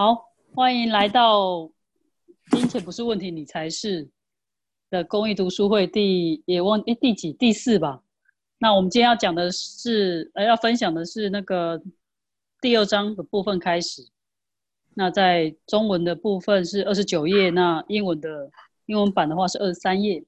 [0.00, 1.70] 好，欢迎来到
[2.52, 4.08] 金钱不是问题，你才是
[4.88, 8.02] 的公益读书会第也忘诶第几第四吧？
[8.56, 11.82] 那我们今天要讲的是呃要分享的是那个
[12.62, 14.08] 第二章的部分开始。
[14.94, 18.50] 那在中文的部分是二十九页，那英文的
[18.86, 20.24] 英文版的话是二十三页。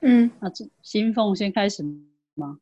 [0.00, 1.82] 嗯，那这新凤先开始
[2.34, 2.60] 吗？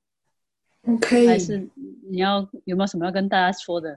[0.88, 1.68] OK，还是
[2.10, 3.96] 你要有没有什么要跟大家说的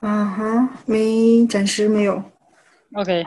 [0.00, 2.22] 啊哈，没，暂时没有。
[2.94, 3.24] ？OK，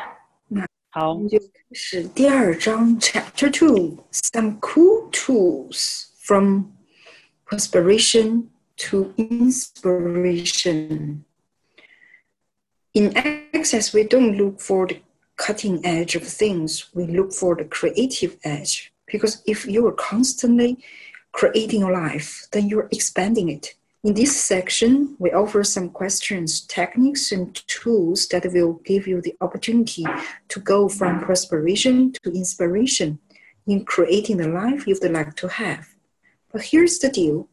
[0.47, 6.65] 那好我，们就开始第二章，Chapter Two，Some cool tools from
[7.45, 11.23] perspiration to inspiration.
[12.93, 14.97] In Access, we don't look for the
[15.37, 18.91] cutting edge of things, we look for the creative edge.
[19.05, 20.77] Because if you are constantly
[21.32, 23.74] creating a life, then you're expanding it.
[24.02, 29.36] In this section, we offer some questions, techniques, and tools that will give you the
[29.42, 30.06] opportunity
[30.48, 33.18] to go from perspiration to inspiration
[33.66, 35.86] in creating the life you'd like to have.
[36.50, 37.48] But here's the deal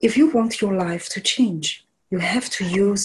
[0.00, 3.04] if you want your life to change, you have to use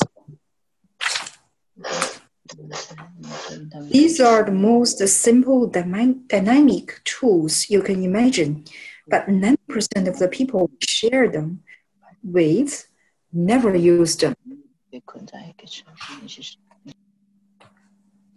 [3.91, 8.66] these are the most simple dynamic tools you can imagine,
[9.08, 11.63] but 90% of the people we share them
[12.23, 12.88] with
[13.31, 14.36] never use them.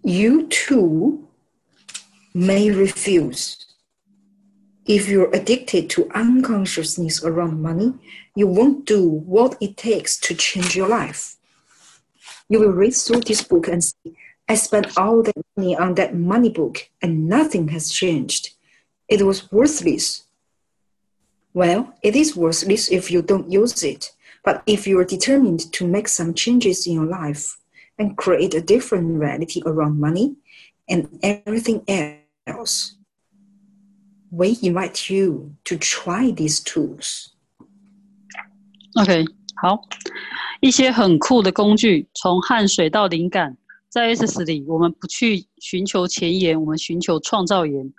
[0.03, 1.29] You too
[2.35, 3.67] may refuse.
[4.87, 7.95] If you're addicted to unconsciousness around money,
[8.35, 11.37] you won't do what it takes to change your life.
[12.49, 14.17] You will read through this book and say,
[14.49, 18.51] I spent all that money on that money book and nothing has changed.
[19.09, 20.25] It was worthless.
[21.54, 24.12] Well, it is worthless if you don't use it.
[24.44, 27.58] But if you are determined to make some changes in your life
[27.98, 30.36] and create a different reality around money
[30.88, 32.96] and everything else,
[34.30, 37.32] we invite you to try these tools.
[39.02, 39.26] OK，
[39.56, 39.82] 好，
[40.60, 43.58] 一些很酷的工具，从汗水到灵感，
[43.90, 47.92] 在 S 里，我们不去寻求前沿，我们寻求创造源。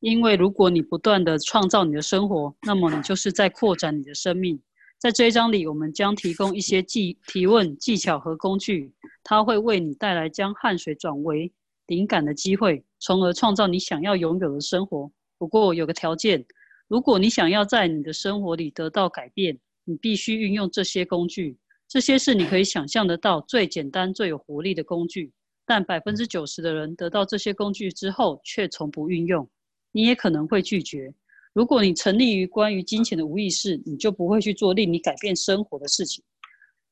[0.00, 4.60] 因为如果你不断的创造你的生活，那么你就是在扩展你的生命。
[4.96, 8.92] 在这一章里，我们将提供一些技提问技巧和工具，
[9.24, 11.52] 它会为你带来将汗水转为
[11.86, 15.10] 灵感的机会，从而创造你想要拥有的生活。
[15.36, 16.44] 不过有个条件，
[16.86, 21.56] 如果你想要在你的生活里得到改变，你必须运用这些工具。
[21.88, 25.32] 这些是你可以想象得到最简单、最有活力的工具，
[25.64, 29.48] 但百分之九十的人得到这些工具之后却从不运用。
[29.92, 31.12] 你也可能会拒绝。
[31.52, 36.22] 如果你沉溺于关于金钱的无意识，你就不会去做令你改变生活的事情。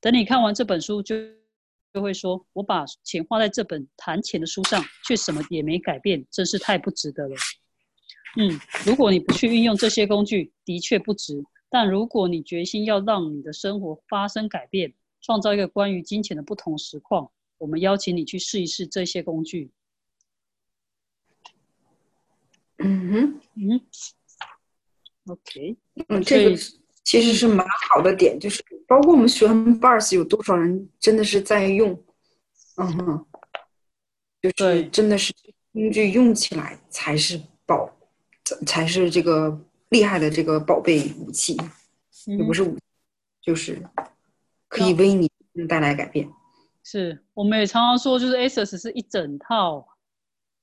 [0.00, 1.14] 等你看完这本书，就
[1.94, 7.36] 就会说：“我把钱花在这本谈钱的书上，却什么也没改变，真是太不值得了。”
[8.38, 11.42] 嗯，如果你不去运用这些工具，的确不值。
[11.70, 14.92] 但如果你决心要让你的生活发生改变，
[15.22, 19.70] 创造一个关于金钱的不同实况，我们邀请你去试一试这些工具。
[22.86, 23.80] 嗯哼，嗯
[25.26, 25.76] ，OK，
[26.08, 26.56] 嗯，这个
[27.02, 31.90] 其实是蛮好的点，就是包括我们学完 Bars 有多少人真的是在用，
[32.76, 33.26] 嗯哼，
[34.40, 35.34] 就是真的是
[35.72, 37.90] 工具用起来才是宝，
[38.64, 41.56] 才是这个厉害的这个宝贝武器，
[42.26, 42.82] 也不嗯是武器，
[43.42, 43.82] 就是
[44.68, 45.28] 可以为你
[45.68, 46.28] 带来改变。
[46.84, 49.84] 是，我们也常常说，就是 ASUS 是一整套、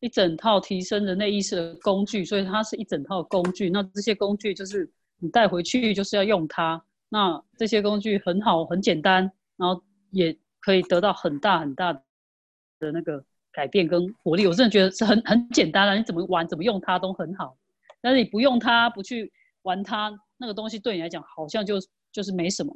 [0.04, 3.70] 一整套提升人类意识的工具，所以它是一整套工具。
[3.70, 6.84] 那这些工具就是你带回去就是要用它。
[7.08, 9.82] 那这些工具很好、很简单，然后
[10.12, 14.46] 也可以得到很大很大的那个改变跟活力。
[14.46, 17.58] 我真的觉得是很很简单了，你怎么玩、怎么用它都很好。
[18.02, 19.32] 但是你不用它，不去
[19.62, 21.76] 玩它，那个东西对你来讲好像就
[22.12, 22.76] 就是没什么。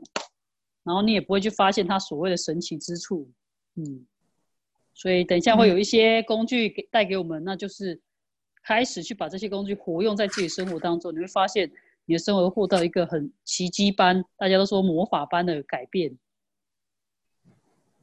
[0.86, 3.30] 然后你也不会去发现它所谓的神奇之处，
[3.76, 4.08] 嗯，
[4.98, 8.02] 所以等一下会有一些工具给带给我们，那就是
[8.64, 11.72] 开始去把这些工具活用在自己生活当中，你会发现
[12.06, 16.18] 你的生活获得一个很奇迹般，大家都说魔法般的改变。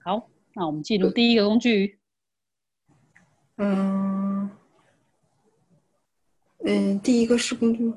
[0.05, 1.99] 好，那我们进入第一个工具，
[3.57, 4.49] 嗯
[6.65, 7.93] 嗯，第一个是工具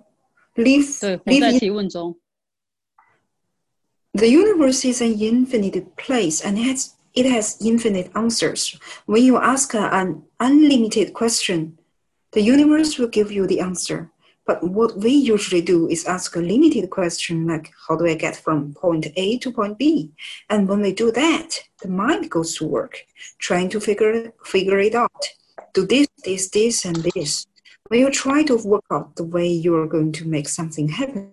[0.56, 2.20] ，live 对，活在提问中
[4.14, 8.80] ，The universe is an infinite place and has, it has infinite answers.
[9.08, 11.80] When you ask an unlimited question,
[12.34, 14.12] the universe will give you the answer.
[14.46, 18.36] But what we usually do is ask a limited question like, how do I get
[18.36, 20.12] from point A to point B?
[20.52, 21.50] And when we do that,
[21.82, 23.04] the mind goes to work,
[23.40, 25.24] trying to figure, figure it out.
[25.74, 27.48] Do this, this, this, and this.
[27.88, 31.32] When you try to work out the way you are going to make something happen,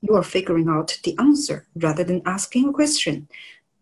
[0.00, 3.28] you are figuring out the answer rather than asking a question.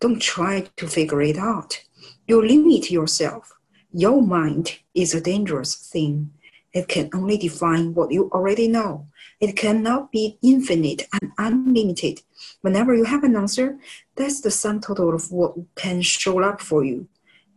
[0.00, 1.82] Don't try to figure it out.
[2.26, 3.52] You limit yourself.
[3.92, 6.30] Your mind is a dangerous thing.
[6.72, 9.08] It can only define what you already know.
[9.40, 12.22] It cannot be infinite and unlimited.
[12.60, 13.78] Whenever you have an answer,
[14.14, 17.08] that's the sum total of what can show up for you.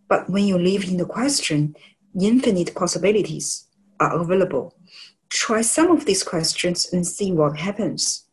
[0.08, 1.76] But when you live in the question,
[2.20, 3.68] infinite possibilities
[4.00, 4.74] are available.
[5.30, 8.24] Try some of these questions and see what happens.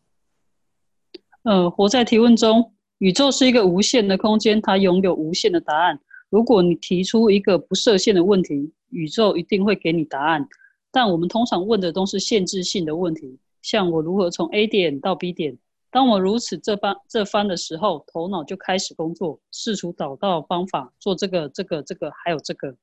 [1.42, 5.99] 呃，活在提问中， 宇宙是一个无限的空间，它拥有无限的答案。
[6.29, 10.47] 如果你提出一个不设限的问题，宇宙一定会给你答案。
[10.91, 15.57] 但我们通常问的都是限制性的问题，像我如何从 A 点到 B 点。
[15.91, 22.75] 当我如此这般这番的时候，头脑就开始工作，试图找到方法做这个、这个、这个，还有这个。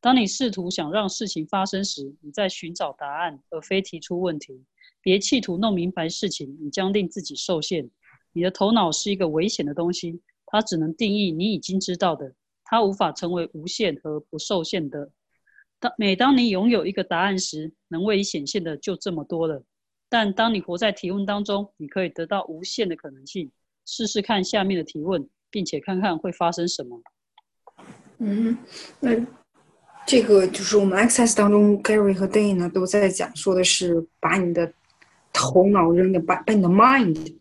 [0.00, 4.64] 当你试图想让事情发生时，你在寻找答案，而非提出问题。
[5.00, 7.88] 别企图弄明白事情，你将令自己受限。
[8.32, 12.34] 你的头脑是一个危险的东西，它只能定义你已经知道的，
[12.64, 15.10] 它无法成为无限和不受限的。
[15.78, 19.64] 当每当你拥有一个答案时，能为你显现的就这么多了。
[20.08, 23.50] 但当你活在提问当中，你可以得到无限的可能性。
[23.86, 27.00] 试试看下面的提问，并且看看会发生什么。
[28.18, 28.56] 嗯，
[29.00, 29.10] 那
[30.06, 34.72] 这个就是我们 Access 当中，Gary 和 Dany 呢都在讲，说的是把你的
[35.32, 37.36] 头脑扔掉，把把你的 mind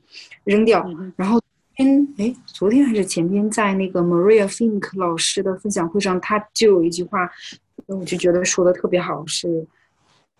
[0.49, 0.83] 扔掉。
[1.15, 1.39] 然后，
[1.75, 7.29] 天，哎，昨天还是前天，在那个 Maria Fink 老师的分享会上，他就有一句话。
[7.85, 9.65] 我就觉得说的特别好，是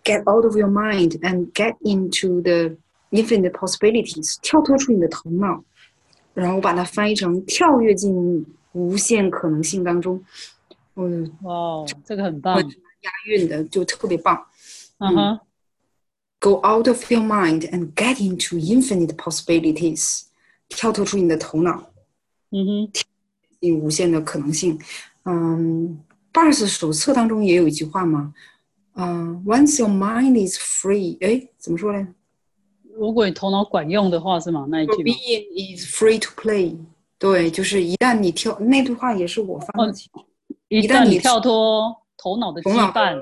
[0.04, 2.76] get out of your mind and get into the
[3.10, 5.64] infinite possibilities，跳脱出你的头脑，
[6.34, 10.22] 然后我把它翻译成跳跃进无限可能性当中。
[10.94, 14.46] 嗯，哇，这个很棒，押韵的就特别棒。
[14.98, 15.40] 嗯哼
[16.39, 20.23] ，go out of your mind and get into infinite possibilities，
[20.69, 21.91] 跳脱出你的头脑，
[22.51, 22.91] 嗯哼，
[23.59, 24.79] 进无限的可能性。
[25.23, 25.99] 嗯。
[26.33, 28.33] Bars 手册当中也有一句话嘛，
[28.95, 32.05] 嗯，Once your mind is free，哎，怎么说呢？
[32.93, 34.65] 如果你头脑管用的话是吗？
[34.69, 36.77] 那一句 Being is free to play，
[37.17, 39.93] 对，就是一旦你跳那句话也是我翻的。
[40.67, 43.17] 一旦你跳脱头脑的羁绊，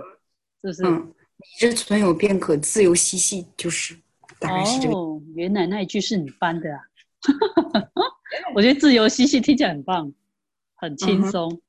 [0.63, 3.96] 就是嗯， 你这存有便可自由嬉戏，就是
[4.38, 4.94] 大概是这个。
[4.94, 6.80] 哦，原来那一句是你翻的啊！
[8.54, 10.12] 我觉得自由嬉戏听起来很棒，
[10.74, 11.60] 很轻松，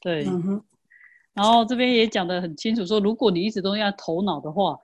[0.00, 0.24] 对。
[1.34, 4.76] 然后这边也讲得很清楚，说如果你一直都要头脑的话，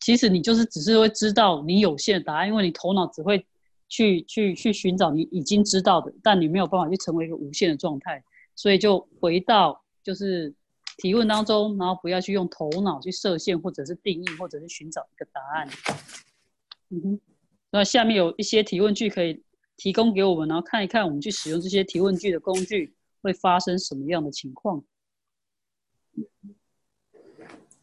[0.00, 3.46] 其实你就是只是会知道你有限的答案，因为你头脑只会
[3.88, 8.22] 去去去寻找你已经知道的，但你没有办法去成为一个无限的状态，
[8.56, 10.52] 所以就回到就是
[11.02, 15.68] 提问当中，然后不要去用头脑去设限，或者是定义，或者是寻找一个答案。
[16.90, 17.20] 嗯哼，
[17.72, 19.42] 那下面有一些提问句可以
[19.76, 24.84] 提供给我们，然后看一看我们去使用这些提问句的工具会发生什么样的情况。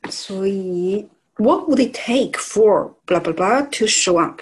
[0.10, 1.06] 所以
[1.36, 4.40] ，what would it take for blah blah blah to show up?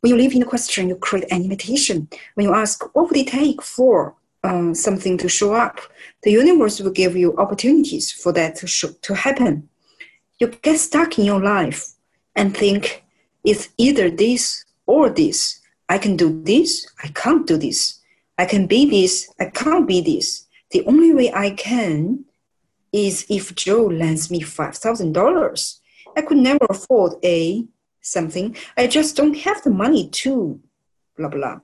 [0.00, 2.06] When you leave in the question, you create an invitation.
[2.36, 4.14] When you ask, what would it take for
[4.44, 5.80] um, something to show up?
[6.22, 9.68] The universe will give you opportunities for that to show, to happen.
[10.38, 11.92] You get stuck in your life
[12.34, 13.04] and think
[13.44, 15.60] it's either this or this.
[15.88, 16.86] I can do this.
[17.02, 18.00] I can't do this.
[18.38, 19.28] I can be this.
[19.38, 20.46] I can't be this.
[20.70, 22.24] The only way I can
[22.92, 25.78] is if Joe lends me $5,000.
[26.16, 27.64] I could never afford a
[28.00, 28.56] something.
[28.76, 30.60] I just don't have the money to
[31.16, 31.60] blah blah.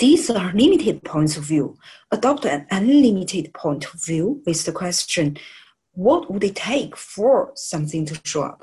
[0.00, 1.76] These are limited points of view.
[2.10, 5.38] Adopt an unlimited point of view with the question,
[5.92, 8.62] what would it take for something to show up?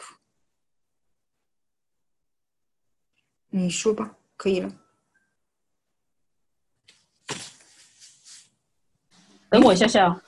[3.50, 4.72] 你说吧，可以了。
[9.50, 10.22] 等我一下下。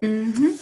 [0.00, 0.58] Mm-hmm.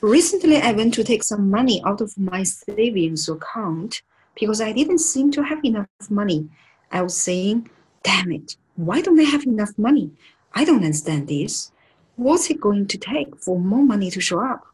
[0.00, 4.02] Recently, I went to take some money out of my savings account
[4.36, 6.48] because I didn't seem to have enough money.
[6.90, 7.70] I was saying,
[8.02, 10.10] damn it, why don't I have enough money?
[10.54, 11.72] I don't understand this.
[12.16, 14.66] What's it going to take for more money to show up?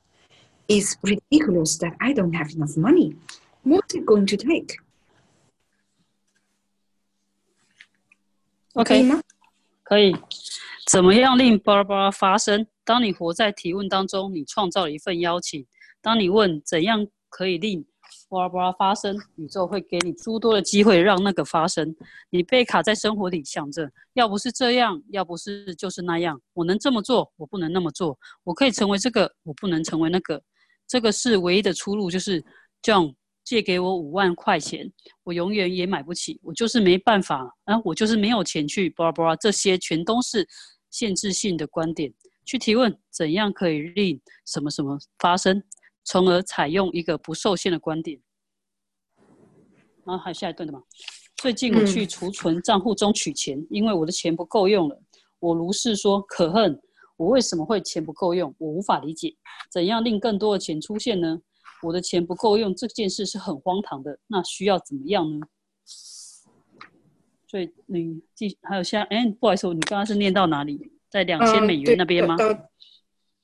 [0.69, 3.17] It's ridiculous that I don't have enough money.
[3.63, 4.77] What's it going to take?
[8.75, 9.23] Okay.
[9.83, 10.15] 可以。
[10.87, 12.67] 怎么样令巴拉巴拉发生？
[12.85, 15.67] 当你活在提问当中，你创造了一份邀请。
[16.01, 17.85] 当你问怎样可以令
[18.34, 21.96] 巴拉巴拉发生，宇宙会给你诸多的机会让那个发生。
[22.32, 30.42] 你被卡在生活里，想着要不是这样，要不是就是那样，我能这么做，我不能那么做，我可以成为这个，我不能成为那个。
[30.88, 32.44] 这个是唯一的出路，就是
[32.82, 33.14] John
[33.44, 34.92] 借给我五万块钱，
[35.24, 40.48] 我永远也买不起，我就是没办法，啊，我就是没有钱去巴拉巴拉，这些全都是
[40.90, 42.12] 限制性的观点。
[42.46, 45.64] 去提问怎样可以令什么什么发生。
[46.04, 48.20] 从而采用一个不受限的观点。
[50.06, 50.84] 然后还有下一段的嘛？
[51.38, 55.02] 最近我去储存账户中取钱，因为我的钱不够用了。
[55.40, 56.82] 我如是说，可恨！
[57.18, 58.54] 我为什么会钱不够用？
[58.58, 59.36] 我无法理解，
[59.70, 61.42] 怎样令更多的钱出现呢？
[61.82, 64.18] 我的钱不够用这件事是很荒唐的。
[64.28, 65.46] 那需要怎么样呢？
[67.48, 70.92] 所以你继还有下，哎，不好意思，你刚刚是念到哪里？
[71.10, 72.36] 在两千美元那边吗？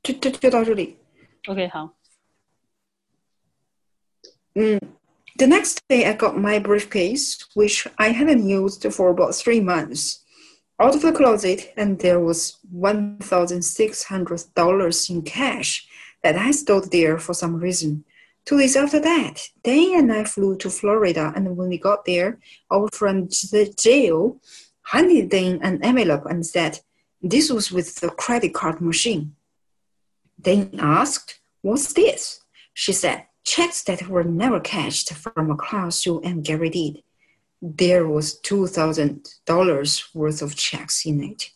[0.01, 0.97] 就就就到这里。
[1.47, 1.93] OK，好。
[4.59, 4.79] Mm.
[5.37, 10.25] The next day, I got my briefcase, which I hadn't used for about three months,
[10.81, 15.87] out of the closet, and there was $1,600 in cash
[16.23, 18.03] that I stored there for some reason.
[18.43, 22.37] Two days after that, Dan and I flew to Florida, and when we got there,
[22.69, 24.41] our friend the jail
[24.83, 26.81] handed Dan an envelope and said,
[27.21, 29.37] This was with the credit card machine.
[30.41, 32.41] Dan asked, What's this?
[32.73, 37.03] She said, checks that were never cashed from a class you and Gary did.
[37.61, 41.49] There was two thousand dollars worth of checks in it.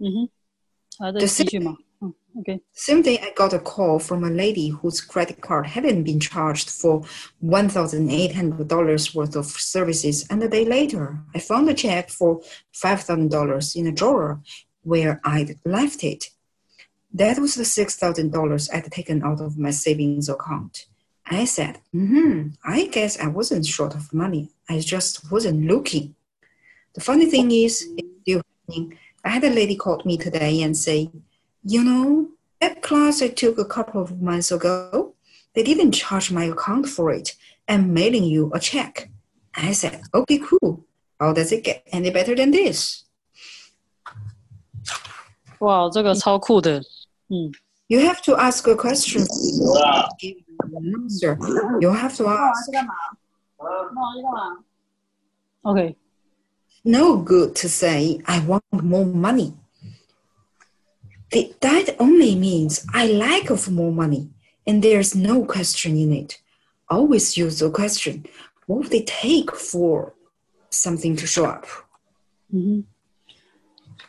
[0.00, 1.18] Mm-hmm.
[1.18, 1.76] the same,
[2.40, 2.60] okay.
[2.72, 6.70] Same day, I got a call from a lady whose credit card hadn't been charged
[6.70, 7.04] for
[7.40, 11.74] one thousand eight hundred dollars worth of services, and a day later, I found a
[11.74, 12.42] check for
[12.72, 14.40] five thousand dollars in a drawer
[14.82, 16.26] where I'd left it.
[17.13, 20.85] That was the $6,000 I'd taken out of my savings account.
[21.25, 24.49] I said, hmm, I guess I wasn't short of money.
[24.67, 26.15] I just wasn't looking.
[26.93, 28.97] The funny thing is, it's still happening.
[29.23, 31.11] I had a lady call me today and say,
[31.63, 32.29] you know,
[32.61, 35.13] that class I took a couple of months ago,
[35.53, 37.35] they didn't charge my account for it.
[37.67, 39.09] I'm mailing you a check.
[39.55, 40.85] I said, okay, cool.
[41.19, 43.03] How does it get any better than this?
[45.59, 46.81] 哇，这个超酷的
[47.30, 47.54] ！Mm.
[47.88, 49.22] You have to ask a question.
[50.94, 51.38] Answer.
[51.80, 52.70] You have to ask.
[55.66, 55.96] Okay.
[56.84, 59.54] No good to say I want more money.
[61.32, 64.30] That only means I like of more money,
[64.66, 66.40] and there's no question in it.
[66.88, 68.26] Always use the question.
[68.66, 70.14] What would it take for
[70.70, 71.66] something to show up?
[72.54, 72.80] Mm-hmm.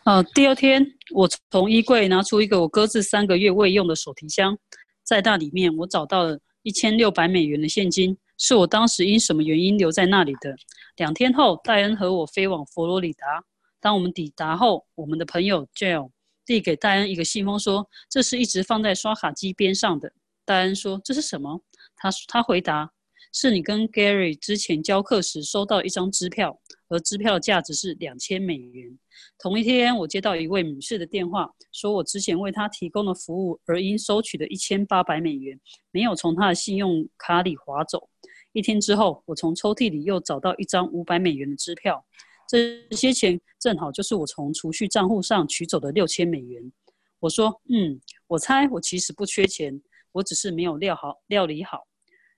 [0.06, 0.86] 呃，第二天
[1.16, 4.56] 我从衣柜拿出一个我搁置三个月未用的手提箱，
[5.04, 10.56] 在那里面我找到了一千六百美元的现金，是我当时因什么原因留在那里的。
[10.98, 13.44] 两天后，戴恩和我飞往佛罗里达。
[13.82, 16.12] 当我们抵达后，我们的朋友 Jill
[16.46, 20.14] 递给戴恩一个信封，说这是一直放在刷卡机边上的。
[20.46, 21.60] 戴恩说这是什么？
[21.96, 22.92] 他他回答
[23.34, 28.98] 是你跟 Gary 之前教课时收到一张支票，而支票的价值是两千美元。
[29.39, 35.60] 同一天，我接到一位女士的电话，说我之前为她提供的服务而应收取的一千八百美元
[35.92, 38.10] 没有从她的信用卡里划走。
[38.51, 42.06] 一天之后，我从抽屉里又找到一张五百美元的支票，
[42.48, 46.72] 这些钱正好就是我从储蓄账户上取走的六千美元。
[47.20, 51.88] 我说：“嗯，我猜我其实不缺钱，我只是没有料好料理好。”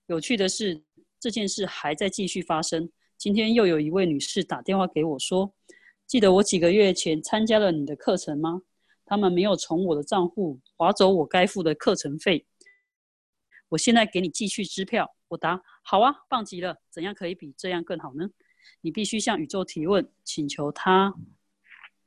[0.08, 0.82] 有趣的是，
[1.20, 2.90] 这件事还在继续发生。
[3.18, 5.52] 今天又有一位女士打电话给我说。
[6.06, 8.62] 记得我几个月前参加了你的课程吗？
[9.06, 12.46] 他们没有从我的账户划走我该付的课程费。
[13.70, 15.16] 我现在给你寄去支票。
[15.30, 16.78] 我答：好啊，棒极了。
[16.92, 18.30] 怎样可以比这样更好呢？
[18.82, 21.14] 你必须向宇宙提问，请求他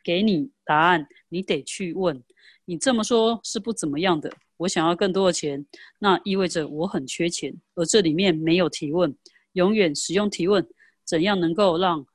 [0.05, 1.09] 给你答案。
[1.29, 2.23] 你得去问。
[2.67, 4.33] 你这么说是不怎么样的。
[4.59, 5.67] 我想要更多的钱，
[5.99, 9.15] 那意味着我很缺钱，而这里面没有提问。
[9.53, 10.67] 永远使用提问。
[11.11, 12.07] 怎样能够让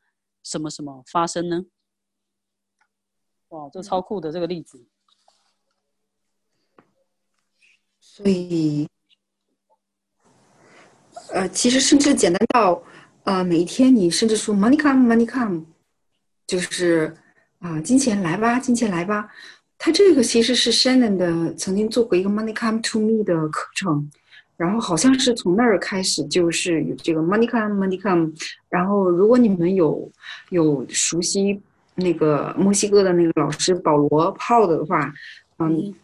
[0.41, 1.65] 什么什么发生呢？
[3.49, 4.85] 哇，这超酷的这个例子。
[7.99, 8.87] 所以，
[11.33, 12.81] 呃，其实甚至简单到，
[13.25, 15.65] 呃，每一天你甚至说 “money come, money come”，
[16.47, 17.17] 就是
[17.59, 19.29] 啊，金钱来吧，金钱来吧。
[19.77, 24.09] 他这个其实是 Shannon 的曾经做过一个 “money come to me” 的课程，
[24.57, 28.31] 然后好像是从那儿开始就是有这个 “money come, money come”。
[28.69, 30.11] 然后，如果你们有
[30.49, 31.61] 有熟悉。
[31.97, 35.09] 那个墨西哥的那个老师保罗泡的话，
[35.59, 35.95] 嗯，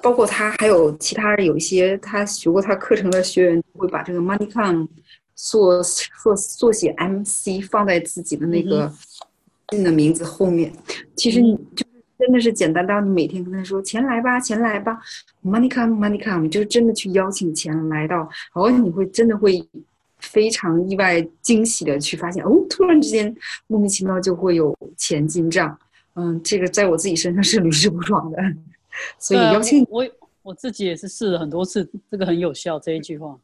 [0.00, 4.88] 包括他还有其他有一些他学过他课程的学员会把这个 MoneyCon
[5.34, 8.90] 缩缩缩写 MC 放在自己的那个
[9.68, 10.72] 信 的名字后面。
[11.14, 11.84] 其实你就
[12.18, 14.98] 真的是简单到你每天跟他说钱来吧，钱来吧
[15.44, 19.64] ”，money come，money come，就是真的去邀请钱来到，然后你会真的会
[20.18, 23.32] 非常意外惊喜的去发现哦，突然之间
[23.68, 25.78] 莫名其妙就会有钱进账。
[26.14, 28.38] 嗯，这个在我自己身上是屡试不爽的。
[29.20, 30.04] 所以邀请我，
[30.42, 33.38] 我自己也是试了很多次，这个很有效这一句话。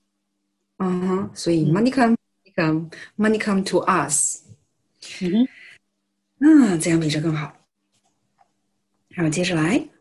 [0.78, 2.16] 嗯哼，所以 money come
[2.57, 4.43] come money come to us。
[5.23, 5.49] 嗯哼，
[6.40, 7.54] 嗯，这样比这更好。
[9.16, 9.30] How?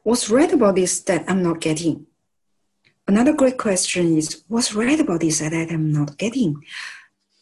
[0.03, 2.07] What's right about this that I'm not getting?
[3.07, 6.63] Another great question is what's right about this that I'm not getting?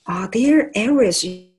[0.06, 1.52] Are there areas in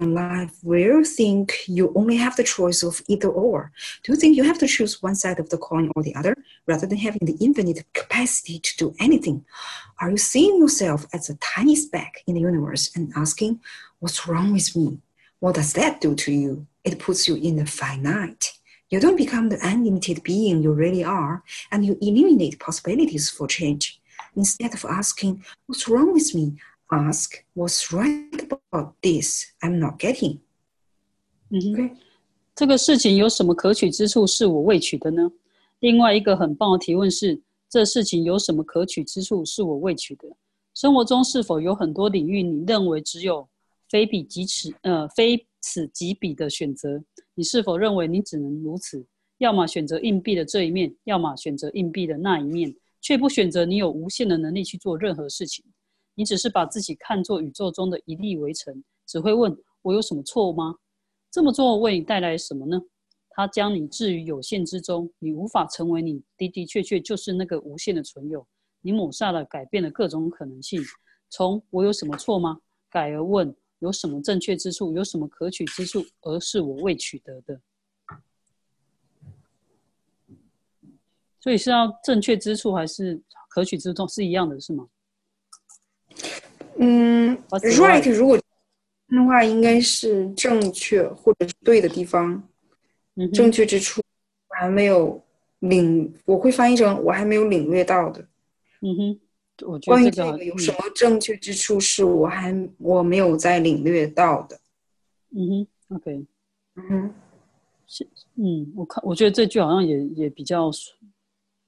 [0.00, 3.72] life where you think you only have the choice of either or?
[4.02, 6.34] Do you think you have to choose one side of the coin or the other
[6.66, 9.46] rather than having the infinite capacity to do anything?
[10.00, 13.60] Are you seeing yourself as a tiny speck in the universe and asking,
[14.00, 14.98] What's wrong with me?
[15.38, 16.66] What does that do to you?
[16.83, 18.53] It puts you in the finite.
[18.89, 23.99] You don't become the unlimited being you really are, and you eliminate possibilities for change.
[24.35, 26.57] Instead of asking, What's wrong with me?
[26.89, 30.39] ask what's right about this I'm not getting.
[31.49, 31.97] 嗯哼，
[32.55, 35.29] 这个事情有什么可取之处是我未取的呢？
[35.79, 40.27] 另外一个很棒的提问是：这事情有什么可取之处是我未取的？
[40.73, 43.47] 生活中是否有很多领域你认为只有
[43.89, 47.02] 非彼即此，呃，非 此即彼的选择？
[47.34, 49.02] 你是否认为你只能如此？
[49.38, 55.64] 要么选择硬币的这一面，要么选择硬币的那一面，却不选择你有无限的能力去做任何事情？
[56.14, 60.74] 你只是把自己看作宇宙中的一粒微尘，只会问我有什么错吗？
[61.30, 62.78] 这么做为你带来什么呢？
[63.30, 68.46] 它将你置于有限之中，你无法成为你的的确确就是那个无限的存有。
[68.82, 70.82] 你抹杀了改变的各种可能性，
[71.30, 72.58] 从我有什么错吗？
[72.90, 77.60] 改而问有什么正确之处，有什么可取之处，而是我未取得的。
[81.40, 84.88] 所以是要正确之处还是可取之处是一样的，是吗？
[86.78, 88.44] 嗯，right，如果的
[89.26, 92.48] 话，应该是正确或者是对的地方，
[93.16, 94.00] 嗯正确之处
[94.48, 95.20] 我还没有
[95.58, 98.20] 领，我会翻译成我还没有领略到的。
[98.80, 99.20] 嗯哼，
[99.65, 104.59] 我关于这个有什么正确之处是我还我没有在领略到的。
[105.31, 106.25] 嗯哼，OK，
[106.75, 107.13] 嗯哼，
[107.87, 110.69] 是，嗯，我看我觉得这句好像也也比较，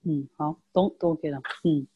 [0.04, 1.88] 嗯，好，都都 OK 了，嗯。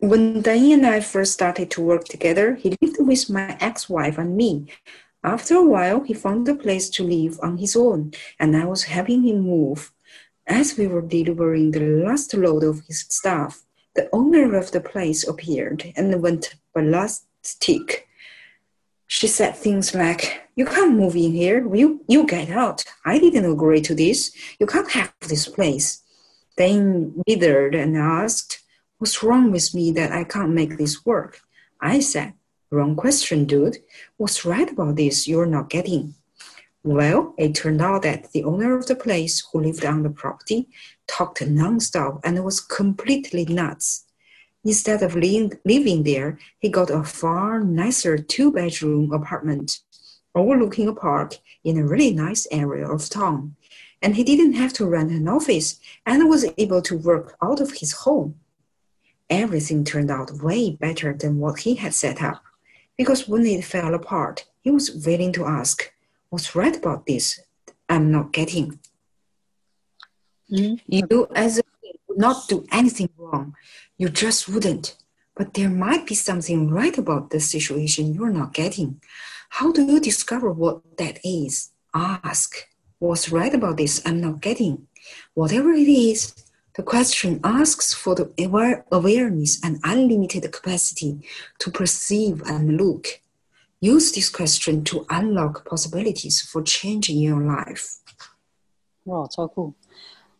[0.00, 4.36] When Danny and I first started to work together, he lived with my ex-wife and
[4.36, 4.66] me.
[5.22, 8.84] After a while, he found a place to live on his own, and I was
[8.84, 9.90] helping him move.
[10.46, 13.64] As we were delivering the last load of his stuff,
[13.95, 18.07] the owner of the place appeared and went ballistic.
[19.07, 21.73] She said things like, You can't move in here.
[21.73, 22.83] You, you get out.
[23.05, 24.35] I didn't agree to this.
[24.59, 26.01] You can't have this place.
[26.57, 28.59] Then withered and asked,
[28.97, 31.41] What's wrong with me that I can't make this work?
[31.79, 32.33] I said,
[32.71, 33.77] Wrong question, dude.
[34.17, 36.15] What's right about this you're not getting?
[36.83, 40.67] Well, it turned out that the owner of the place who lived on the property
[41.07, 44.05] talked nonstop and was completely nuts.
[44.65, 49.79] Instead of living there, he got a far nicer two bedroom apartment
[50.35, 53.55] overlooking a park in a really nice area of town.
[54.01, 57.71] And he didn't have to rent an office and was able to work out of
[57.77, 58.35] his home
[59.29, 62.43] everything turned out way better than what he had set up.
[62.97, 65.91] Because when it fell apart, he was willing to ask,
[66.33, 67.39] What's right about this?
[67.87, 68.79] I'm not getting.
[70.51, 70.77] Mm-hmm.
[70.87, 71.61] You, as a
[72.09, 73.55] would not do anything wrong.
[73.99, 74.97] You just wouldn't.
[75.35, 78.99] But there might be something right about the situation you're not getting.
[79.49, 81.69] How do you discover what that is?
[81.93, 82.67] Ask.
[82.97, 84.87] What's right about this I'm not getting?
[85.35, 86.33] Whatever it is,
[86.73, 91.27] the question asks for the aware awareness and unlimited capacity
[91.59, 93.19] to perceive and look.
[93.83, 97.97] Use this question to unlock possibilities for change in your life.
[99.03, 99.73] 哇，超酷！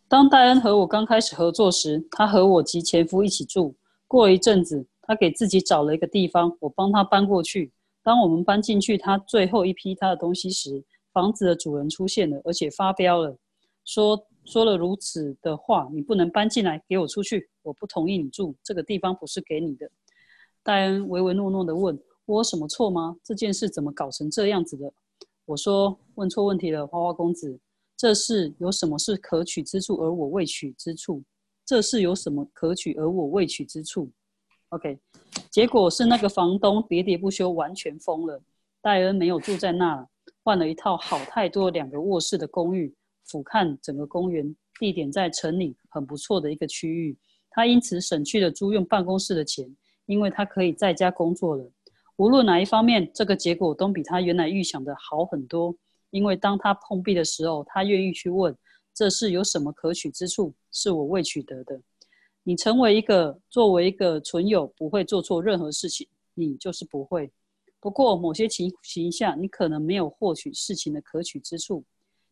[0.07, 3.75] 当戴恩和我刚开始合作时，他和我及前夫一起住。
[4.07, 7.73] 过了一阵子，他给自己找了一个地方，我帮他搬过去。
[8.01, 13.37] 当我们搬进去他最后一批他的东西时，房子的主人出现了，而且发飙了，
[13.83, 17.49] 说说了如此的话，你不能搬进来，给我出去！
[17.61, 19.91] 我不同意你住这个地方，不是给你的。
[20.63, 23.17] 戴恩唯唯诺诺的问：“我什么错吗？
[23.23, 24.93] 这件事怎么搞成这样子的？”
[25.45, 27.59] 我说：“问错问题了，花花公子。
[27.97, 31.23] 这事有什么是可取之处，而我未取之处？
[31.65, 34.09] 这事有什么可取，而我未取之处
[34.69, 34.99] ？OK，
[35.49, 38.41] 结果是那个房东喋喋不休，完全疯了。
[38.81, 40.05] 戴恩没有住在那，
[40.43, 42.93] 换了一套好太多两个卧室的公寓，
[43.25, 47.17] 俯瞰整个公园，地点在城里很不错的一个区域。
[47.49, 49.73] 他因此省去了租用办公室的钱，
[50.05, 51.71] 因为他可以在家工作了。
[52.17, 55.75] 无论哪一方面，这个结果都比他原来预想的好很多。
[56.11, 58.55] 因为当他碰壁的时候，他愿意去问：
[58.93, 61.81] 这是有什么可取之处，是我未取得的。
[62.43, 67.31] 你成为一个作为一个存有，不会做错任何事情，你就是不会。
[67.79, 71.83] 不过某些情形下，你可能没有获取事情的可取之处。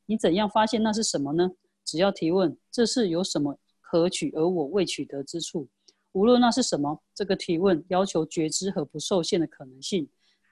[0.05, 1.49] 你怎样发现那是什么呢？
[1.83, 5.67] 只要提问：这是有什么可取而我未取得之处？
[6.13, 10.07] 无论那是什么，这个提问要求觉知和不受限的可能性，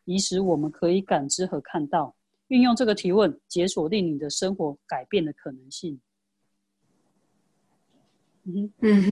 [0.06, 2.16] 以使我们可以感知和看到。
[2.48, 6.00] 运用这个提问，解锁令你的生活改变的可能性。
[8.46, 9.12] 嗯嗯，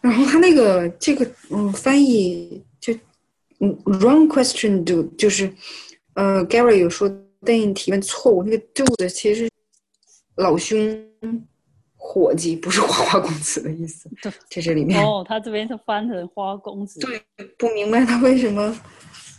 [0.00, 2.92] 然后他那个这个嗯翻译就
[3.60, 5.52] 嗯 wrong question do 就是
[6.14, 7.08] 呃 Gary 有说
[7.44, 9.48] 对应提问错误，那个 do 的其实
[10.36, 10.76] 老兄。
[12.10, 14.08] 伙计不是花花公子的意思，
[14.48, 17.22] 在这里面哦，他这边是翻成花公子，对，
[17.58, 18.72] 不明白他为什么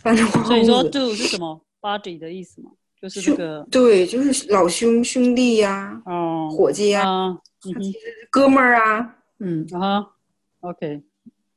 [0.02, 0.48] 翻成花公子。
[0.48, 2.70] 所以说，do 是什么？body 的意思嘛，
[3.02, 7.02] 就是这个，对，就是老兄兄弟呀，哦，伙计呀，
[7.66, 7.74] 嗯
[8.30, 10.06] 哥们儿啊，嗯啊
[10.60, 11.02] ，OK，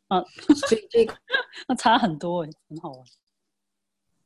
[0.08, 0.20] 啊，
[0.68, 1.14] 所以这个
[1.70, 3.06] 那差很多哎，很好玩，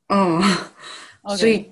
[0.07, 0.41] 嗯，
[1.37, 1.69] 所以。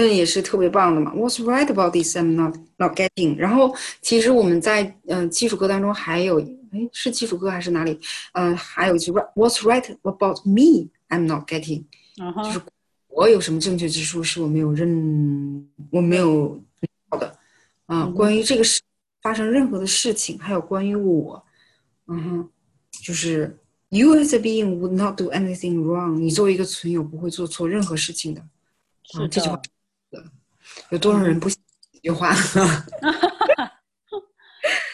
[0.00, 1.12] 嗯，也是特别棒的嘛。
[1.14, 2.16] What's right about this?
[2.16, 3.36] I'm not not getting。
[3.36, 7.98] 然后其实我们在嗯基础课当中还有，哎，是基础课还是哪里？
[8.32, 10.88] 嗯，还有一句 What's right about me?
[11.08, 11.84] I'm not getting。
[12.16, 12.60] 就是
[13.08, 16.62] 我有什么正确之处是我没有认，我没有
[17.10, 17.36] 到的。
[17.86, 18.80] 嗯，关于这个事
[19.22, 21.44] 发生任何的事情，还有关于我，
[22.06, 22.48] 嗯哼，
[23.02, 23.58] 就是
[23.88, 26.14] You as a being would not do anything wrong。
[26.18, 28.40] 你作为一个存有不会做错任何事情的。
[29.04, 29.60] 是这句话。
[30.90, 31.58] 有多少人不信
[31.92, 32.34] 这句话？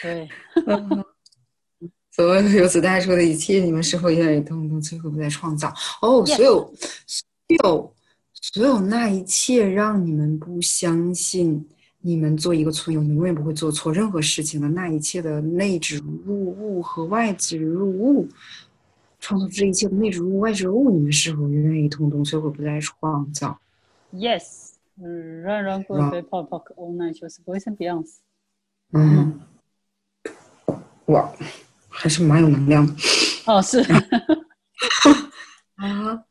[0.01, 0.29] 对，
[2.11, 5.73] 所有由此带出的一切，你们是否愿意通通摧毁，不再创造？
[6.01, 6.73] 哦，所有，
[7.05, 7.25] 所
[7.63, 7.93] 有，
[8.33, 11.67] 所有那一切，让你们不相信，
[12.01, 18.27] 你们做一个存有，永远不会做错任何事情的那一切的内植入物和外植入物，
[19.19, 23.59] 创造这一切的内植入物、外植入物，你们是否愿意通通摧毁，不再创造
[24.13, 24.66] ？Yes。
[24.99, 28.17] 嗯，run run go go pop pop all night 就是 Boys and Beyonds。
[28.93, 29.39] 嗯，
[31.05, 31.31] 哇，
[31.89, 32.93] 还是蛮有能量的。
[33.45, 33.81] 哦，是。
[35.75, 36.23] 啊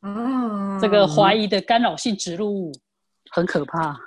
[0.00, 0.78] 啊！
[0.80, 2.72] 这个怀疑的干扰性植入物
[3.30, 3.98] 很可怕。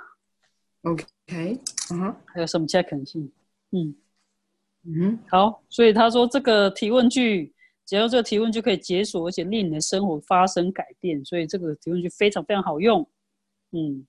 [0.84, 1.60] OK，
[1.92, 3.32] 嗯，还有什么其他可能性？
[3.72, 3.96] 嗯
[4.84, 7.52] 嗯，好，所以他说这个提问句，
[7.86, 13.08] 只要这个提问就可以解锁，而且令你的生活发生改变，所以这个提问句非常非常好用。
[13.73, 14.07] 嗯，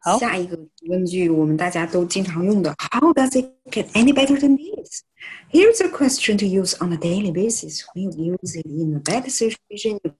[0.00, 5.02] 好，下一个问句我们大家都经常用的，How does it get any better than this?
[5.50, 7.84] Here's a question to use on a daily basis.
[7.94, 10.12] When you use it in a bad situation, you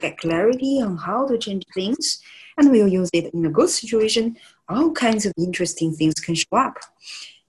[0.00, 2.20] get clarity on how to change things.
[2.56, 4.36] And when you use it in a good situation,
[4.68, 6.78] all kinds of interesting things can show up.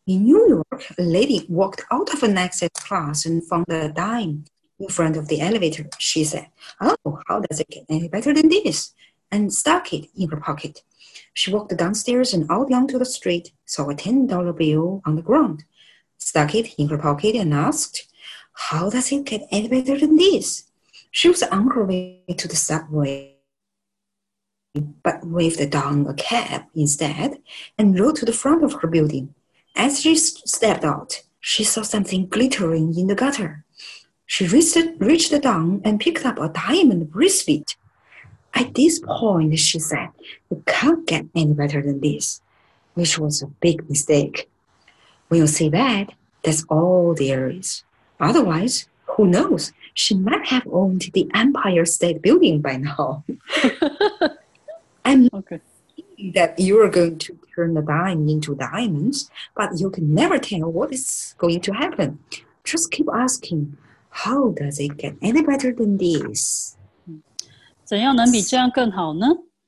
[0.08, 4.46] In New York, a lady walked out of an access class and found a dime
[4.80, 5.88] in front of the elevator.
[5.98, 6.50] She said,
[6.82, 8.94] Oh, how does it get any better than this?
[9.31, 10.83] And stuck it in her pocket.
[11.33, 15.65] She walked downstairs and out onto the street, saw a $10 bill on the ground,
[16.19, 18.07] stuck it in her pocket, and asked,
[18.53, 20.65] How does it get any better than this?
[21.11, 23.37] She was on her way to the subway,
[25.03, 27.41] but waved down a cab instead
[27.79, 29.35] and rode to the front of her building.
[29.75, 33.65] As she stepped out, she saw something glittering in the gutter.
[34.27, 37.77] She reached, reached down and picked up a diamond bracelet
[38.55, 40.11] at this point, she said,
[40.51, 42.41] "You can't get any better than this,
[42.95, 44.49] which was a big mistake.
[45.29, 47.85] When you say that, that's all there is.
[48.19, 49.73] Otherwise, who knows?
[49.95, 53.25] She might have owned the Empire State Building by now.
[55.05, 55.61] I'm okay.
[56.35, 60.71] that you are going to turn the dime into diamonds, but you can never tell
[60.71, 62.19] what is going to happen.
[62.65, 63.77] Just keep asking,
[64.11, 66.77] how does it get any better than this?
[67.91, 69.27] 怎样能比这样更好呢？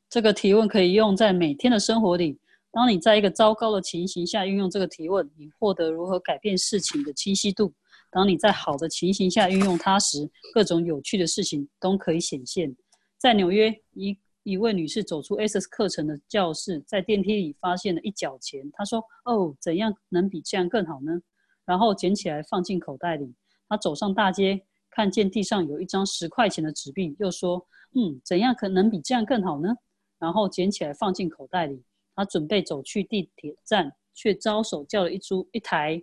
[0.08, 2.38] 这个提问可以用在每天的生活里。
[2.70, 7.72] 当你在一个糟糕的情形下运用这个提问，你获得如何改变事情的清晰度；
[8.12, 12.72] 当你在好的情形下运用它时，各种有趣的事情都可以显现。
[13.18, 18.70] 在纽约，一一位女士走出 SS 课程的教室，在电梯里发现了一角钱。
[18.72, 21.20] 她说：“哦，怎样能比这样更好呢？”
[21.66, 23.34] 然后捡起来放进口袋里。
[23.68, 24.62] 她走上大街，
[24.94, 29.74] 看见地上有一张十块钱的纸币，又说：“嗯，怎样可能比这样更好呢？”
[30.20, 31.82] 然后捡起来放进口袋里。
[32.14, 36.00] 他准备走去地铁站，却招手叫了一出一台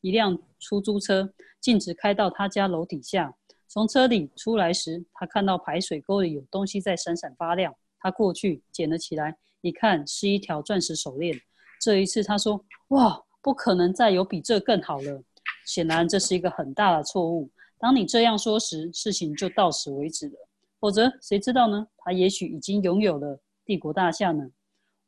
[0.00, 3.34] 一辆出租车，径直开到他家楼底下。
[3.68, 7.74] 从车里出来时，他看到排水沟里有东西在闪闪发亮。
[8.00, 11.38] 他过去捡了起来，一看是一条钻石手链。
[11.80, 15.22] 这一次，他说：“哇，不可能再有比这更好了。”
[15.64, 17.50] 显然，这是一个很大的错误。
[17.82, 20.34] 当你这样说时，事情就到此为止了。
[20.78, 21.88] 否则，谁知道呢？
[21.96, 24.48] 他也许已经拥有了帝国大厦呢。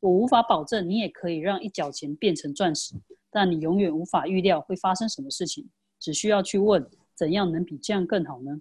[0.01, 2.93] 我无法保证你也可以让一角钱变成钻石，
[3.31, 5.69] 但你永远无法预料会发生什么事情。
[6.01, 6.85] 只需要去问。
[7.15, 8.59] 怎样能比这样更好呢？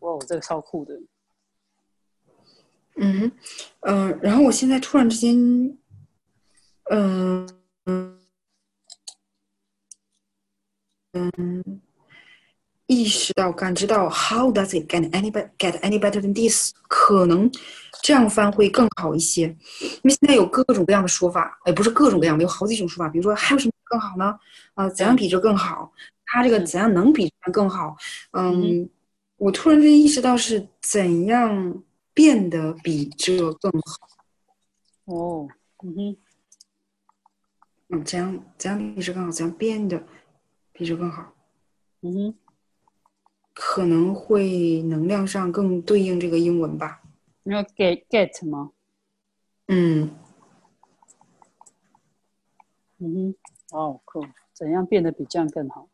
[0.00, 1.00] 哇，我这个超酷的。
[2.96, 3.32] 嗯
[3.80, 5.34] 嗯，然后我现在突然之间，
[6.90, 7.48] 嗯
[7.86, 8.20] 嗯
[11.14, 11.80] 嗯，
[12.86, 15.48] 意识到、感知到，How does it get any better?
[15.58, 16.72] Get any better than this?
[16.88, 17.50] 可能
[18.02, 19.46] 这样翻会更好一些，
[19.80, 23.10] 因为现在有各种各样的说法，也不是各种各样的，有好几种说法。
[23.10, 24.38] 比如说，还有什么更好呢？
[24.74, 25.90] 啊，怎样比这更好？
[26.26, 27.96] 他这个怎样能比这更好？
[28.32, 28.88] 嗯，
[29.36, 34.08] 我突然间意识到是怎样变得比这更好。
[35.06, 35.48] 哦，
[35.82, 36.16] 嗯哼，
[37.90, 39.30] 嗯，怎样怎样比这更好？
[39.30, 40.02] 怎样变得
[40.72, 41.32] 比这更好？
[42.02, 42.34] 嗯哼，
[43.54, 47.02] 可能会能量上更对应这个英文吧。
[47.44, 48.72] 你要 get get 吗？
[49.68, 50.10] 嗯，
[52.98, 53.34] 嗯哼，
[53.70, 55.88] 哦，酷，怎样变得比这样更好？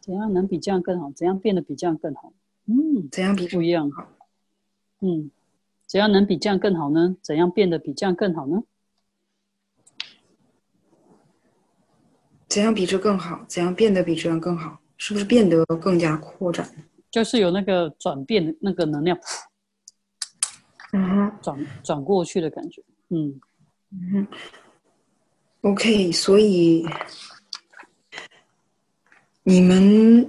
[0.00, 1.10] 怎样能比这样更好？
[1.12, 2.32] 怎样变得比这样更好？
[2.66, 3.90] 嗯，怎样比不一样？
[3.90, 4.08] 好，
[5.00, 5.30] 嗯，
[5.86, 7.16] 怎样能比这样更好呢？
[7.22, 8.64] 怎样变得比这样更好呢？
[12.48, 13.44] 怎样比这更好？
[13.48, 14.80] 怎样变得比这样更好？
[14.96, 16.68] 是不是变得更加扩展？
[17.10, 19.18] 就是有那个转变的那个能量，
[20.92, 22.82] 嗯哼，转转过去的感觉。
[23.10, 23.40] 嗯
[23.90, 24.26] 嗯
[25.62, 26.86] ，OK，所以。
[29.46, 30.24] 你们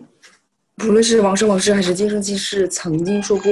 [0.84, 3.49] 无论是往生往世还是今生今世，曾经说过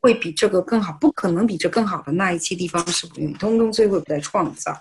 [0.00, 4.76] 会比这个更好，不可能比这更好的那一切地方是不允，通通最后在创造。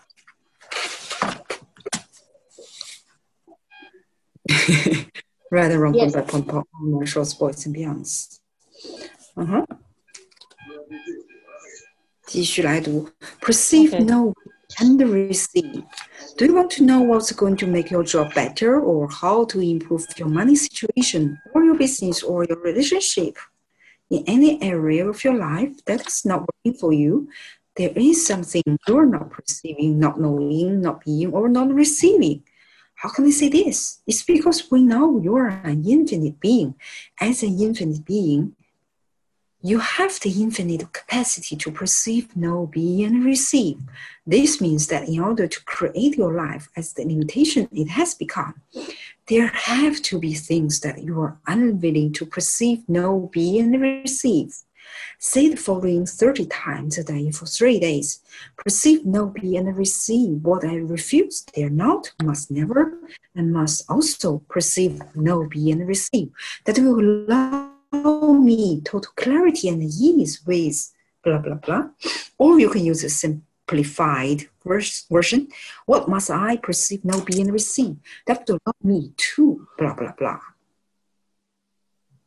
[5.52, 8.38] Right and wrong, point by point, point, one short voice and beyonds。
[9.34, 9.66] 嗯哼，
[12.26, 13.08] 继续来读，
[13.40, 14.34] perceive no
[14.78, 19.46] and receive。Do you want to know what's going to make your job better or how
[19.46, 23.36] to improve your money situation or your business or your relationship?
[24.10, 27.28] In any area of your life that is not working for you,
[27.76, 32.42] there is something you're not perceiving, not knowing, not being, or not receiving.
[33.03, 33.99] How can I say this?
[34.07, 36.75] It's because we know you're an infinite being.
[37.19, 38.55] As an infinite being,
[39.61, 43.77] you have the infinite capacity to perceive, know, be, and receive.
[44.25, 48.61] This means that in order to create your life as the limitation it has become,
[49.27, 54.55] there have to be things that you are unwilling to perceive, know, be, and receive.
[55.19, 58.21] Say the following 30 times a day for three days.
[58.57, 60.43] Perceive, know, be, and receive.
[60.43, 62.97] What I refuse, dare not, must never,
[63.35, 66.31] and must also perceive, know, be, and receive.
[66.65, 67.71] That will allow
[68.33, 70.91] me total clarity and ease with
[71.23, 71.89] blah blah blah.
[72.37, 75.47] Or you can use a simplified version.
[75.85, 77.97] What must I perceive, know, be, and receive?
[78.27, 80.39] That will allow me to blah blah blah.
[80.39, 80.53] Mm-hmm.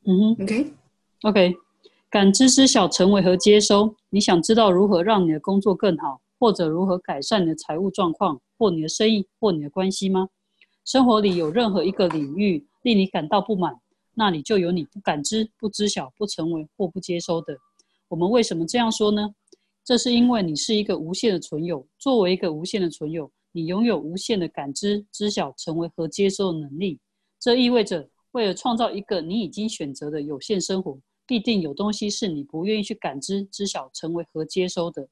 [0.06, 1.56] 嗯哼，OK，OK，
[2.08, 3.94] 感知知晓成为和接收。
[4.10, 10.28] 你想知道如何让你的工作更好，或者如何改善你的财务状况，或你的生意，或你的关系吗？
[10.84, 13.80] 生活里有任何一个领域令你感到不满，
[14.14, 17.56] 那里就有你不感知、不知晓、不成为或不接收的。
[18.08, 19.34] 我们为什么这样说呢？
[19.84, 21.84] 这是因为你是一个无限的存有。
[21.98, 27.00] 作为一个无限的存有，你拥有无限的感知、知晓、成为和接收的能力。
[27.40, 35.08] 这意味着，为了创造一个你已经选择的有限生活，必定有东西是你不愿意去感知、知晓、成为和接收的。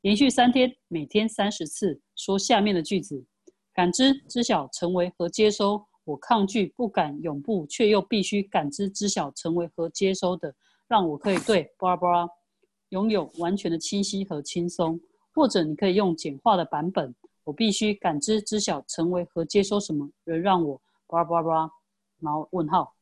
[0.00, 3.24] 连续三天，每天三十次，说下面的句子：
[3.72, 5.82] 感知、知晓、成为和接收。
[6.04, 10.54] 我抗拒、不敢、永不，却又必须感知、知晓、成为和接收的，
[10.86, 12.28] 让我可以对巴拉巴拉
[12.90, 15.00] 拥有完全的清晰和轻松。
[15.32, 17.14] 或者你可以用简化的版本：
[17.44, 21.70] 我必须感知、知晓、成为和接收什么，能让我巴拉巴拉，
[22.20, 22.93] 然后问号。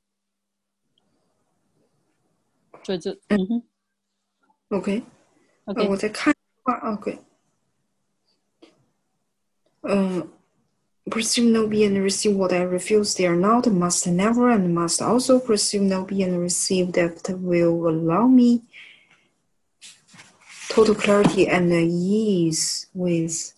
[2.83, 3.63] 所以这，嗯哼，
[4.69, 5.03] OK，
[5.65, 7.19] 呃， OK，我在看话，OK。
[9.81, 10.27] 嗯，
[11.05, 13.13] pursue no be and receive what I refuse.
[13.15, 17.87] They are not, must never, and must also pursue no be and receive that will
[17.87, 18.63] allow me
[20.69, 23.53] total clarity and ease with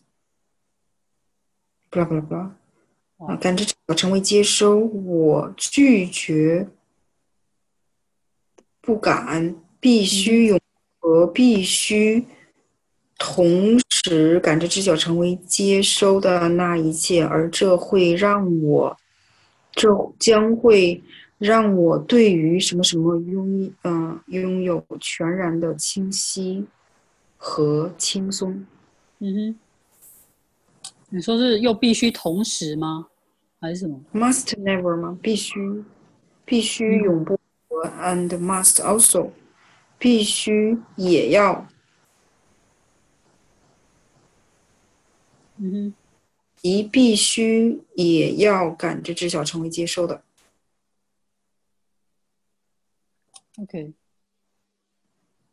[1.91, 2.51] blah blah blah.
[3.17, 6.69] 啊，感知者成为接收，我拒绝，
[8.84, 10.60] 不敢，必须永
[11.00, 12.24] 和，必须
[13.18, 18.96] 同时感知知觉成为接收的那一切，而这会让我，
[19.72, 21.02] 这将会
[21.38, 26.66] 让我对于什么什么拥嗯、拥有全然的清晰
[27.36, 28.66] 和轻松。
[29.20, 29.58] 嗯哼，
[31.08, 33.06] 你说是又必须同时吗？
[33.60, 35.18] 还是什么？must never 吗？
[35.22, 35.58] 必须，
[36.44, 37.40] 必须永不和
[38.00, 39.30] and must also，
[39.98, 41.66] 必须也要，
[45.56, 45.94] 嗯哼，
[46.56, 50.22] 即必须也要感知知晓成为接收的。
[53.58, 53.92] OK，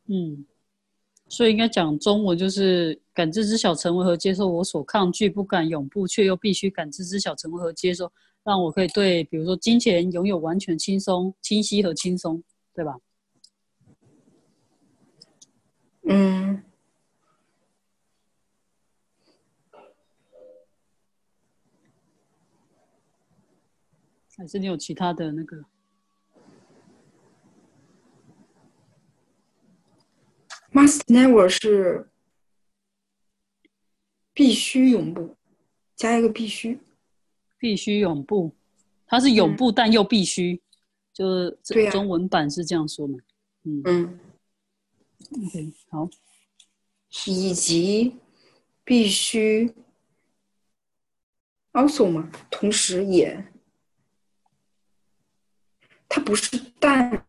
[0.08, 0.46] 嗯，
[1.30, 8.12] 所以应该讲中文就是感知知晓成为和接受我所抗拒、不敢永不却又必须感知知晓成为和接受，
[8.44, 12.98] 让我可以对比如说金钱拥有完全轻松、清晰和轻松，对吧？
[16.04, 16.64] 嗯，
[24.36, 25.64] 还是你有其他的那个
[30.74, 32.10] ？must never 是
[34.34, 35.36] 必须永不，
[35.96, 36.80] 加一个必须。
[37.62, 38.52] 必须永不，
[39.06, 40.60] 它是永不但又必须，
[41.14, 43.20] 就是这对呀中文版是这样说嘛？
[43.66, 43.84] 嗯。
[43.86, 44.20] 嗯
[45.46, 46.10] ，，OK，好，
[47.28, 48.16] 以及
[48.84, 49.72] 必须
[51.74, 53.46] also 嘛，同时也，
[56.10, 57.24] 它不是但，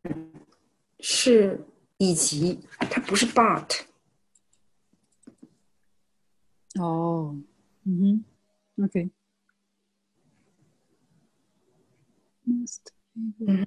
[0.99, 1.61] 是
[1.99, 3.83] 以及，它不是 but。
[6.81, 7.37] 哦，
[7.85, 8.25] 嗯
[8.77, 9.11] 哼，OK。
[13.47, 13.67] 嗯。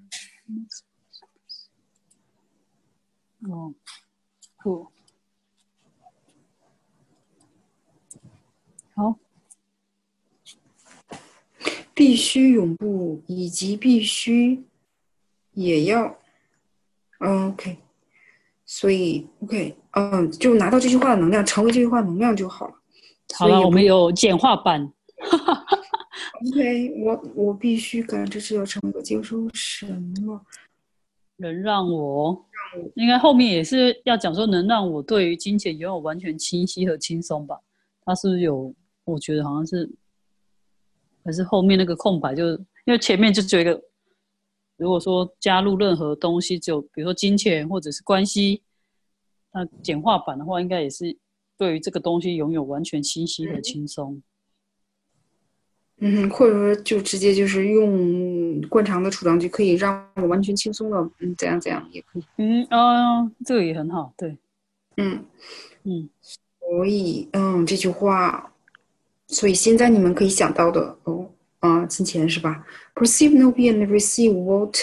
[8.95, 9.15] 好，
[11.93, 14.63] 必须永不以及必须
[15.53, 16.17] 也要，
[17.19, 17.77] 嗯，OK，
[18.65, 22.73] 所以 OK，嗯，就拿到这句话的能量，成为这句话能量就好了。
[23.35, 24.91] 好了，所以我们有简化版。
[26.49, 29.85] OK，我我必须感知这要成为我接收什
[30.23, 30.41] 么？
[31.37, 32.45] 能让我，
[32.95, 37.59] 应该后面也是要讲说，能让我对于金钱拥有完全清晰和轻松吧？
[38.05, 38.73] 他是不是有？
[39.03, 39.87] 我觉得好像是，
[41.23, 42.53] 还是后面那个空白，就是
[42.85, 43.79] 因为前面就只有一个，
[44.77, 48.63] 如果说加入任何东西，只有比如说金钱或者是关系，
[49.53, 51.15] 那简化版的话，应该也是
[51.55, 54.13] 对于这个东西拥有完全清晰和轻松。
[54.13, 54.23] 嗯，
[56.29, 62.23] 或者说就直接就是用惯常的储藏就，可以让我完全轻松的，嗯，怎样怎样也可以。
[62.37, 64.37] 嗯啊、这个也很好，对，
[64.97, 65.23] 嗯，
[65.83, 66.09] 嗯
[66.59, 68.51] 所以嗯，这句话，
[69.27, 71.29] 所以现在你们可以想到的哦，
[71.59, 74.75] 啊、金钱是吧？Perceive no be and receive what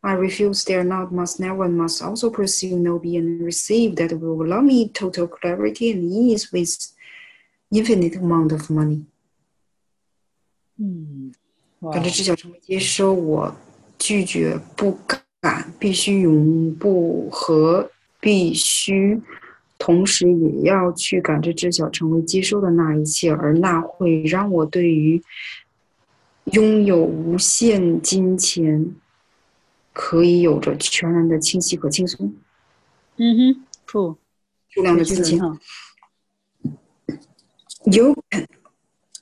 [0.00, 0.64] I refuse.
[0.64, 4.44] They are not, must never, and must also perceive no be and receive that will
[4.44, 6.92] allow me total clarity and ease with
[7.70, 9.06] infinite amount of money.
[10.76, 11.32] 嗯，
[11.92, 13.54] 感知知晓成为接收，我
[13.98, 14.98] 拒绝不
[15.40, 19.20] 敢，必须永不和必须，
[19.78, 25.22] 同时也要去感知知晓成为接收的那一切，而那会让我对于
[26.52, 28.94] 拥有无限金钱
[29.92, 32.34] 可以有着全然的清晰和轻松。
[33.16, 34.16] 嗯哼，酷，
[34.68, 35.58] 数量的这金钱句很好。
[37.84, 38.46] You can,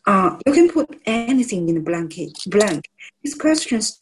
[0.06, 2.88] uh, you can put anything in the blanket blank.
[3.22, 3.98] These questions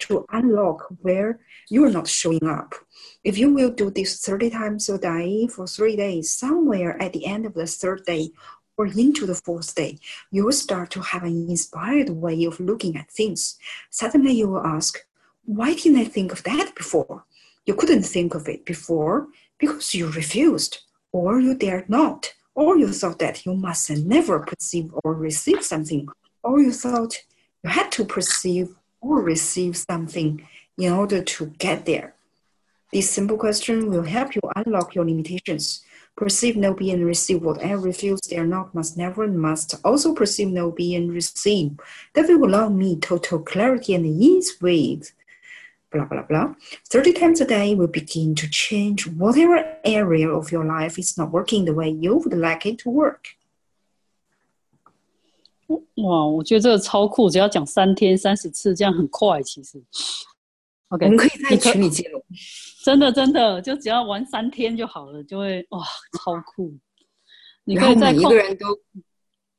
[0.00, 2.74] to unlock where you are not showing up.
[3.22, 7.26] If you will do this 30 times a day for three days, somewhere at the
[7.26, 8.30] end of the third day
[8.76, 9.98] or into the fourth day,
[10.30, 13.58] you will start to have an inspired way of looking at things.
[13.90, 15.04] Suddenly you will ask,
[15.44, 17.24] why didn't I think of that before?
[17.66, 20.78] You couldn't think of it before because you refused,
[21.12, 26.06] or you dared not, or you thought that you must never perceive or receive something,
[26.42, 27.16] or you thought
[27.64, 28.68] you had to perceive
[29.00, 30.46] or receive something
[30.76, 32.12] in order to get there.
[32.92, 35.82] This simple question will help you unlock your limitations.
[36.18, 40.48] Perceive no be and receive whatever refuse they are not, must never, must also perceive
[40.48, 41.78] no be and receive.
[42.12, 45.12] That will allow me total clarity and ease with
[45.90, 46.54] blah blah blah.
[46.90, 51.30] 30 times a day will begin to change whatever area of your life is not
[51.30, 53.36] working the way you would like it to work.
[56.02, 59.40] 哇，我觉得这个超酷，只要讲三天三十次，这样很快。
[59.42, 59.80] 其实
[60.88, 62.20] ，OK，我们可以在群里接龙。
[62.84, 65.84] 真的真的，就只要玩三天就好了，就会哇，
[66.18, 66.72] 超酷！
[67.64, 68.66] 你可以每一个人都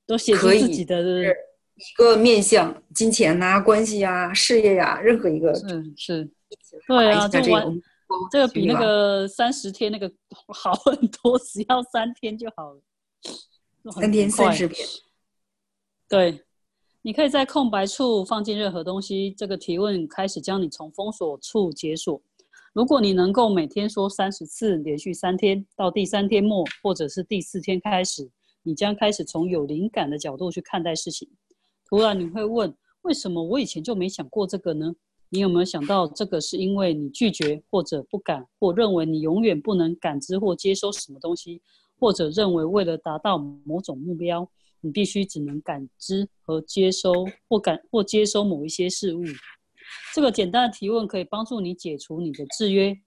[0.06, 1.02] 都写出自己的
[1.82, 6.32] 一个面向，金钱呐、关系呀、事业呀，任何一个是是，
[6.88, 7.74] 对啊，这个
[8.30, 10.12] 这个比那个三十天那个
[10.48, 12.82] 好很多，只要三天就好了，
[14.00, 14.88] 三天三十天。
[16.08, 16.44] 对，
[17.02, 19.32] 你可以在空白处放进任何东西。
[19.32, 22.22] 这个提问开始将你从封锁处解锁。
[22.74, 28.30] 如果你能够每天说三十次，连续三天，到第三天末或者是第四天开始，
[28.64, 31.28] 你将开始从有灵感的角度去看待事情。
[31.92, 34.96] 突然你会问：为什么我以前就没想过这个呢？
[35.28, 41.62] 你有没有想到，这个是因为你拒绝或者不敢，或认为你永远不能感知或接收什么东西，
[42.00, 47.12] 或者认为为了达到某种目标，你必须只能感知和接收
[47.50, 49.26] 或感或接收某一些事物？
[50.16, 52.98] 这个简单的提问可以帮助你解除你的制约，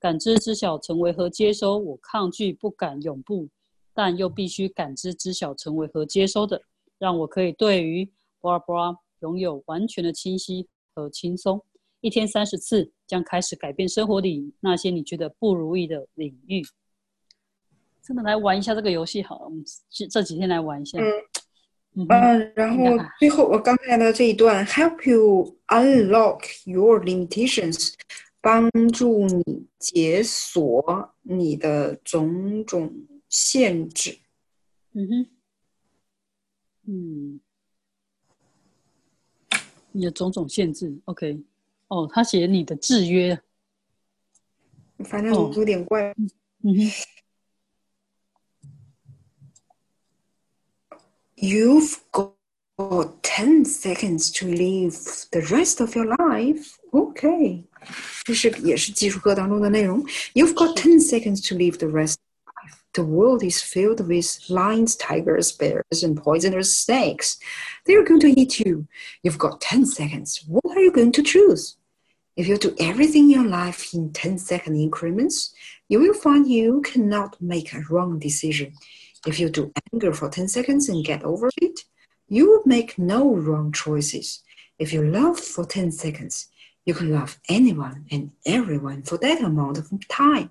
[0.00, 1.78] 感知知晓成为和接收。
[1.78, 3.48] 我抗拒、不敢、永不，
[3.94, 6.60] 但又必须感知知晓成为和接收的，
[6.98, 8.10] 让我可以对于
[8.42, 11.64] Barbara 拥有完全的清晰和轻松。
[12.00, 16.62] 一天三十次将开始改变生活里那些你觉得不如意的领域。
[18.02, 20.98] 真的来玩一下这个游戏好了，我们这这几天来玩一下。
[21.94, 22.06] 嗯，
[22.56, 22.84] 然后
[23.20, 27.92] 最后我刚才的这一段，help you unlock your limitations，
[28.40, 32.92] 帮助你解锁你的种种
[33.28, 34.18] 限制。
[34.94, 35.26] 嗯哼，
[36.88, 37.40] 嗯，
[39.92, 41.40] 你的种种限制，OK。
[41.88, 43.38] 哦，他写你的制约，
[45.04, 46.14] 反正有点怪。
[46.62, 46.92] 嗯哼。
[51.36, 54.96] You've got ten seconds to live
[55.30, 56.76] the rest of your life.
[56.92, 57.64] Okay.
[58.24, 60.04] 这是也是技术课当中的内容。
[60.34, 62.14] You've got ten seconds to live the rest.
[62.94, 67.38] The world is filled with lions, tigers, bears, and poisonous snakes.
[67.86, 68.86] They're going to eat you.
[69.22, 70.44] You've got 10 seconds.
[70.46, 71.76] What are you going to choose?
[72.36, 75.54] If you do everything in your life in 10 second increments,
[75.88, 78.74] you will find you cannot make a wrong decision.
[79.26, 81.84] If you do anger for 10 seconds and get over it,
[82.28, 84.42] you will make no wrong choices.
[84.78, 86.48] If you love for 10 seconds,
[86.84, 90.50] you can love anyone and everyone for that amount of time,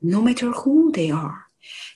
[0.00, 1.49] no matter who they are.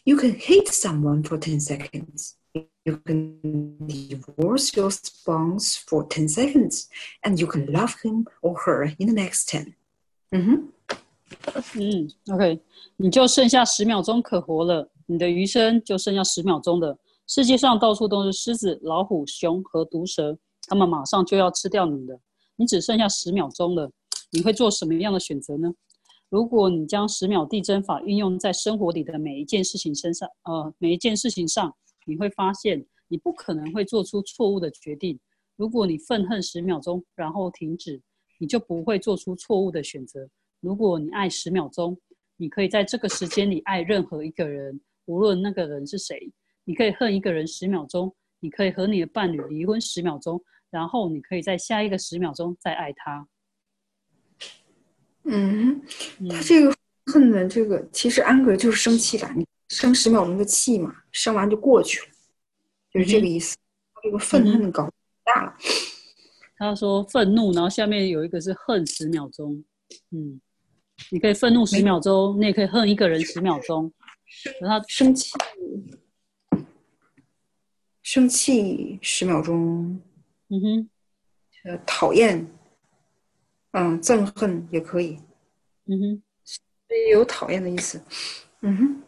[0.04, 2.36] You can hate someone for 10 seconds.
[2.84, 6.88] You can divorce your spouse for 10 seconds,
[7.24, 9.76] and you can love him or her in the next 10.
[10.32, 10.72] Mm-hmm.
[11.76, 12.60] 嗯，OK，
[12.98, 14.90] 你就剩下十秒钟可活了。
[15.06, 16.98] 你的余生就剩下十秒钟的。
[17.28, 20.36] 世界上到处都是狮子、老虎、熊和毒蛇，
[20.68, 22.20] 他们马上就要吃掉你了。
[22.56, 23.92] 你只剩下十秒钟了，
[24.32, 25.72] 你会做什么样的选择呢？
[26.31, 31.73] 如果你将十秒递增法运用在生活里的每一件事情身上，呃，每一件事情上，
[32.07, 35.19] 你会发现你不可能会做出错误的决定。
[35.57, 38.03] 如果你愤恨十秒钟，然后停止，
[38.39, 40.29] 你就不会做出错误的选择。
[40.61, 41.97] 如果你爱十秒钟，
[42.37, 44.81] 你可以在这个时间里爱任何一个人。
[45.05, 46.33] 无论那个人是谁，
[46.65, 53.29] 你可以恨一个人十秒钟，你可以和你的伴侣离婚十秒钟，然后你可以在下一个十秒钟再爱他。
[55.25, 55.83] 嗯，
[56.31, 56.75] 他这个
[57.07, 62.07] 恨的这个其实安格就是生气感，你生十秒钟的气嘛，生完就过去了，
[62.93, 63.57] 就是这个意思。
[64.03, 64.91] 这个愤恨搞
[65.25, 65.57] 大了。
[66.57, 69.65] 他说愤怒，然后下面有一个是恨十秒钟。
[70.11, 70.41] 嗯，
[71.11, 73.91] 你可以愤怒十秒钟，你也可以恨一个人十秒钟。
[74.61, 75.31] 他生气，
[78.03, 80.01] 生气十秒钟，
[80.49, 80.91] 嗯哼，
[81.65, 82.47] 呃，讨厌，
[83.74, 85.20] 嗯，憎恨也可以，
[85.86, 86.22] 嗯哼，
[86.90, 88.02] 也有讨厌的意思，
[88.62, 89.04] 嗯哼。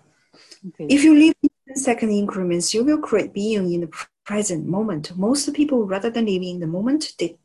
[0.78, 3.90] If you live in second increments, you will create being in the
[4.24, 5.16] present moment.
[5.16, 7.36] Most people, rather than living in the moment, they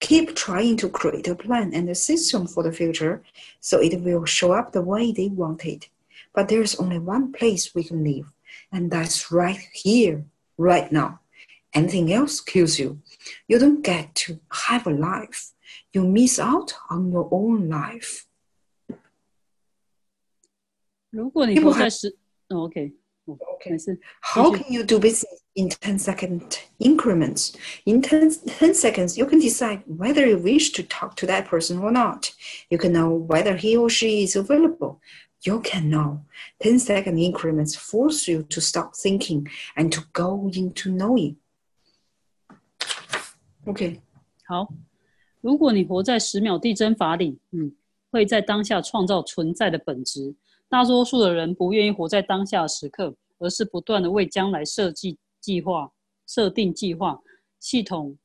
[0.00, 3.22] keep trying to create a plan and a system for the future,
[3.60, 5.88] so it will show up the way they want it.
[6.34, 8.26] But there's only one place we can live,
[8.72, 10.24] and that's right here,
[10.56, 11.20] right now.
[11.72, 12.98] Anything else kills you.
[13.46, 15.51] You don't get to have a life.
[15.92, 18.24] You miss out on your own life.
[21.10, 22.16] 如果你活在十，
[22.48, 22.92] 哦，OK，
[23.24, 23.98] 哦没事。
[24.20, 24.62] How Okay.
[24.62, 27.54] can you do business in 10 second increments?
[27.84, 31.78] In 10, 10 seconds, you can decide whether you wish to talk to that person
[31.78, 32.32] or not.
[32.70, 35.00] You can know whether he or she is available.
[35.42, 36.24] You can know.
[36.60, 41.36] 10 second increments force you to stop thinking and to go into knowing.
[43.66, 44.00] Okay.
[44.46, 44.68] 好，
[45.43, 47.69] 如果你活在十秒递增法里，嗯，
[48.09, 50.33] 会在当下创造存在的本质。
[50.69, 55.91] 大多数的人不愿意活在当下的时刻，而是不断的为将来设计计划、
[56.25, 57.21] 设定计划
[57.59, 58.17] 系统，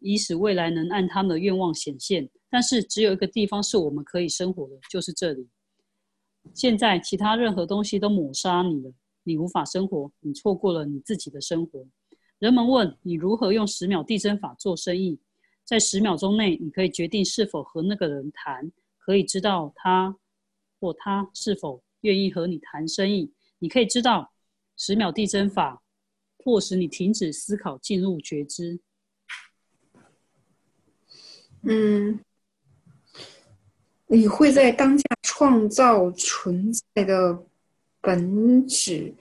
[0.00, 2.28] 以使未来能按他们的愿望显现。
[2.50, 5.46] 但是只有一个地方是我们可以生活的，就是这里。
[6.52, 8.92] 现在其他任何东西都抹杀你了，
[9.22, 11.86] 你无法生活，你错过了你自己的生活。
[12.40, 15.20] 人们问你如何用十秒递增法做生意，
[15.68, 20.16] 在十秒钟内，你可以决定是否和那个人谈，可以知道他
[20.80, 23.34] 或他是否愿意和你谈生意。
[23.58, 24.32] 你可以知道
[24.78, 25.82] 十秒递增法
[26.38, 28.80] 迫使你停止思考，进入觉知。
[31.64, 32.18] 嗯，
[34.06, 37.44] 你会在当下创造存在的
[38.08, 39.12] 本质。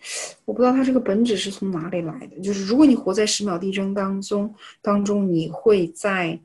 [0.46, 2.40] 我不知道它这个本质是从哪里来的。
[2.40, 6.40] 就是如果你活在十秒递增当中，当中你会在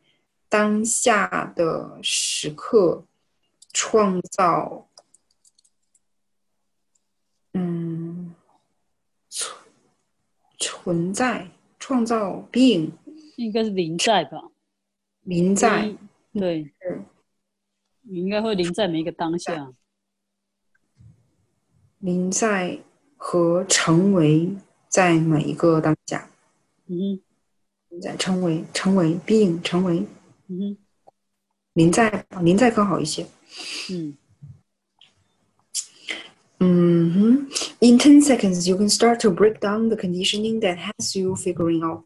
[0.48, 3.04] 当下的时刻
[3.72, 4.88] 创造，
[7.54, 8.34] 嗯，
[9.28, 9.56] 存
[10.58, 12.90] 存在，创造 being
[13.36, 14.50] 应该是临在吧？
[15.22, 15.86] 临在。
[15.86, 15.98] 嗯
[16.34, 17.02] 对是，
[18.00, 19.70] 你应该会临在每一个当下。
[22.02, 22.80] 临在
[23.16, 24.50] 和成为
[24.88, 26.28] 在每一个当下，
[26.88, 27.22] 嗯哼。
[27.90, 30.04] 临在成为成为 being 成为
[30.48, 30.76] 嗯哼。
[31.74, 33.24] 临在您在更好一些。
[33.88, 34.16] 嗯
[36.62, 36.92] Mm-hmm.
[37.02, 37.48] 嗯哼
[37.80, 42.04] ，In ten seconds, you can start to break down the conditioning that has you figuring out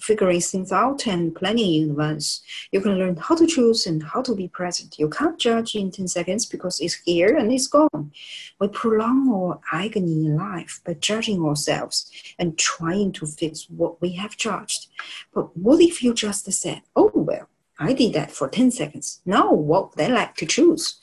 [0.00, 2.40] figuring things out and planning in advance.
[2.70, 4.96] You can learn how to choose and how to be present.
[4.96, 8.12] You can't judge in ten seconds because it's here and it's gone.
[8.60, 14.12] We prolong our agony in life by judging ourselves and trying to fix what we
[14.12, 14.86] have judged.
[15.34, 17.48] But what if you just said, "Oh well,
[17.80, 19.20] I did that for ten seconds.
[19.26, 21.00] Now what would I like to choose?"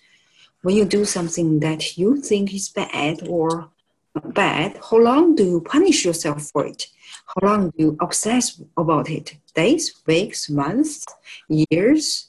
[0.62, 3.70] when you do something that you think is bad or
[4.34, 6.86] bad, how long do you punish yourself for it?
[7.26, 9.36] How long do you obsess about it?
[9.54, 11.04] Days, weeks, months,
[11.48, 12.28] years?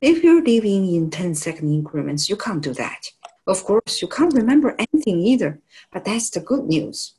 [0.00, 3.12] If you're living in 10 second increments, you can't do that.
[3.46, 5.60] Of course, you can't remember anything either,
[5.92, 7.14] but that's the good news.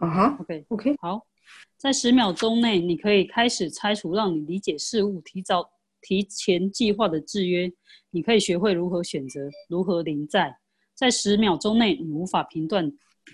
[0.00, 0.36] Uh huh.
[0.40, 0.66] ，OK。
[0.68, 0.96] Okay.
[1.00, 1.26] 好，
[1.76, 5.70] 在十秒钟内，你可以开始拆除让你理解事物、提早、
[6.03, 7.71] 提前计划的制约。
[8.11, 10.55] 你可以学会如何选择，如何临在。
[10.93, 12.91] 在十秒钟内，你无法评断，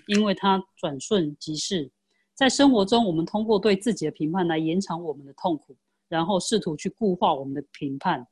[0.07, 1.91] 因为它转瞬即逝。
[2.33, 5.75] 在生活中，我们通过对自己的评判来延长我们的痛苦，
[6.07, 8.25] 然后试图去固化我们的评判。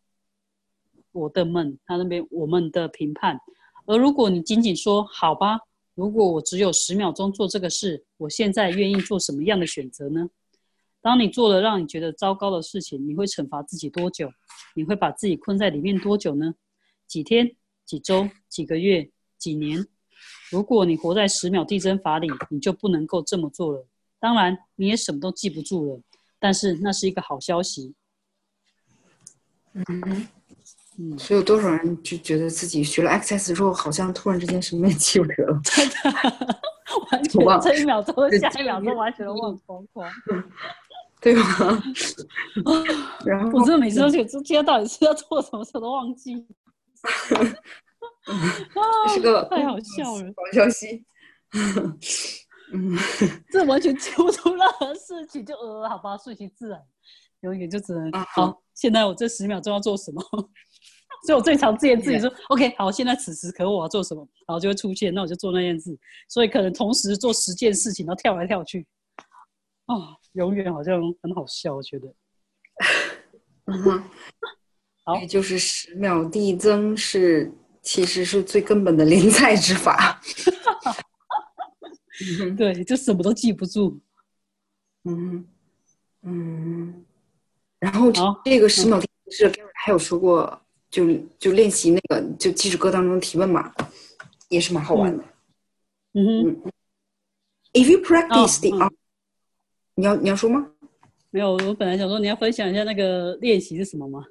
[1.11, 3.38] 我的梦，他那边我们的评判。
[3.85, 5.59] 而如果你仅仅说“好吧”，
[5.95, 10.29] 如果我只有十秒钟做这个事，我现在愿意做什么样的选择呢？
[11.08, 14.30] 当你做了让你觉得糟糕的事情，你会惩罚自己多久？
[14.76, 16.53] 你会把自己困在里面多久呢？
[17.08, 17.49] 几天、
[17.86, 19.88] 几周、几个月、几年？
[20.51, 23.88] 如果你活在十秒递增法里，你就不能够这么做了。
[24.20, 26.01] 当然，你也什么都记不住了，
[26.39, 27.95] 但是那是一个好消息。
[29.76, 30.28] 嗯
[30.97, 35.62] 嗯所以有多少人就觉得自己学了 Access 之后，好像突然之间什么也记不得了？
[37.12, 40.12] 完我忘全这一秒钟，下一秒钟完全都忘光光。
[41.20, 41.41] 对吧？
[43.26, 46.45] 然后我真的每次都觉得今天到底是要做什么，我都忘记。
[49.07, 51.05] 这是个太好笑了，好消息。
[52.74, 52.97] 嗯，
[53.49, 56.82] 这完全记不出任何事情，就呃，好吧，顺其自然，
[57.41, 58.61] 有一点就只能嗯好。
[58.74, 60.22] 现在我这十秒钟要做什么？
[61.26, 65.97] 所以我最常自言自语说：“OK，好，现在此时可我要做什么？”然后就会出现，那我就做那件事。
[66.30, 68.86] 所以可能同时做十件事情，然后跳来跳去，
[69.88, 72.07] 哦，永远好像很好笑，我觉得。
[73.65, 74.03] 嗯哼。
[75.03, 75.15] 好。
[75.19, 80.21] 也就是十秒递增是其实是最根本的临在之法。
[82.57, 83.99] 对，就什么都记不住。
[85.05, 85.47] 嗯
[86.23, 87.05] 嗯，
[87.79, 88.11] 然后
[88.43, 93.71] 这个十秒递增是还有说过，就就练习那个就记事歌当中提问嘛，
[94.49, 95.23] 也是蛮好玩的。
[96.13, 96.25] 嗯。
[96.25, 96.71] 哼
[97.71, 98.79] ，If you practice the 嗯。
[98.79, 98.93] art，、
[99.97, 100.70] 你要你要说吗？
[101.30, 104.22] 没有，我本来想说你要分享一下那个练习是什么吗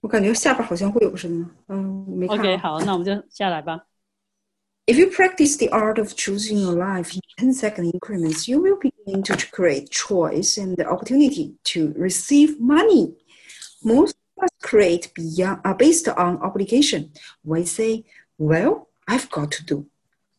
[0.00, 1.46] 我感觉下边好像会有个声音。
[1.68, 2.40] 嗯，我没看啊。
[2.40, 3.86] ？OK，好，那我们就下来吧。
[4.86, 8.78] If you practice the art of choosing your life in 10 second increments, you will
[8.78, 13.14] begin to create choice and the opportunity to receive money.
[13.82, 17.12] Most of us create beyond, uh, based on obligation.
[17.42, 18.04] We say,
[18.36, 19.86] well, I've got to do.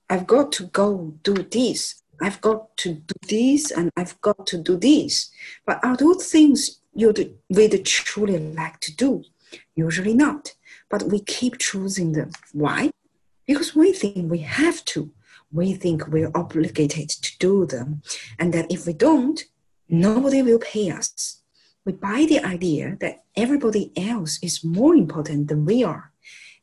[0.08, 1.99] I've got to go do this.
[2.21, 5.31] I've got to do this and I've got to do this.
[5.67, 9.25] But are those things you'd, we'd truly like to do?
[9.75, 10.55] Usually not.
[10.89, 12.31] But we keep choosing them.
[12.53, 12.91] Why?
[13.51, 15.11] because we think we have to.
[15.53, 18.03] We think we're obligated to do them,
[18.39, 19.41] and that if we don't,
[19.89, 21.43] nobody will pay us.
[21.85, 26.13] We buy the idea that everybody else is more important than we are.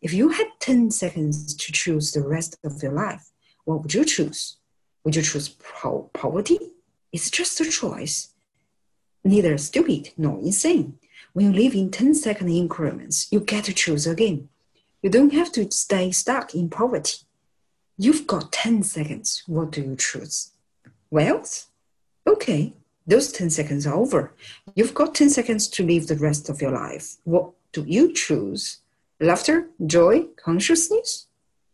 [0.01, 3.31] If you had 10 seconds to choose the rest of your life,
[3.65, 4.55] what would you choose?
[5.07, 6.59] Would you choose po- poverty?
[7.13, 8.33] It's just a choice.
[9.23, 10.99] Neither stupid nor insane.
[11.31, 14.49] When you live in 10 second increments, you get to choose again.
[15.01, 17.19] You don't have to stay stuck in poverty.
[17.97, 19.43] You've got 10 seconds.
[19.47, 20.51] What do you choose?
[21.09, 21.67] Wealth?
[22.27, 22.73] Okay,
[23.05, 24.33] those 10 seconds are over.
[24.75, 27.15] You've got 10 seconds to live the rest of your life.
[27.23, 28.79] What do you choose?
[29.21, 31.27] Laughter, joy, consciousness?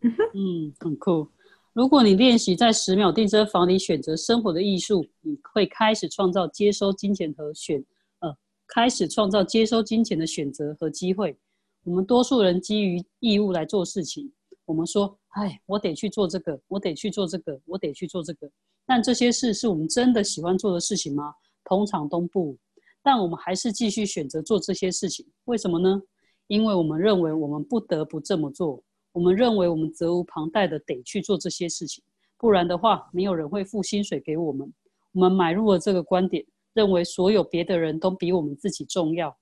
[0.03, 0.37] Mm-hmm.
[0.37, 1.31] Mm, cool.
[1.73, 7.83] 如果你练习在十秒定身房里选择生活的艺术，你会开始创造接收金钱和选
[8.19, 8.31] 呃，
[8.67, 11.35] 开始创造接收金钱的选择和机会。
[11.83, 14.31] 我们多数人基于义务来做事情。
[14.65, 18.47] 我们说：“哎，我得去做这个，我得去做这个，我得去做这个。”
[18.85, 21.33] 但这些事是我们真的喜欢做的事情吗？
[21.65, 22.55] 通常都不。
[23.01, 25.99] 但我们还是继续选择做这些事情，为什么呢？
[26.45, 28.83] 因为我们认为我们不得不这么做。
[29.13, 32.03] 我们认为我们责无旁贷的得去做这些事情，
[32.37, 34.71] 不然的话，没有人会付薪水给我们。
[35.13, 36.43] 我们买入了这个观点，
[36.73, 39.35] 认为所有别的人都比我们自己重要。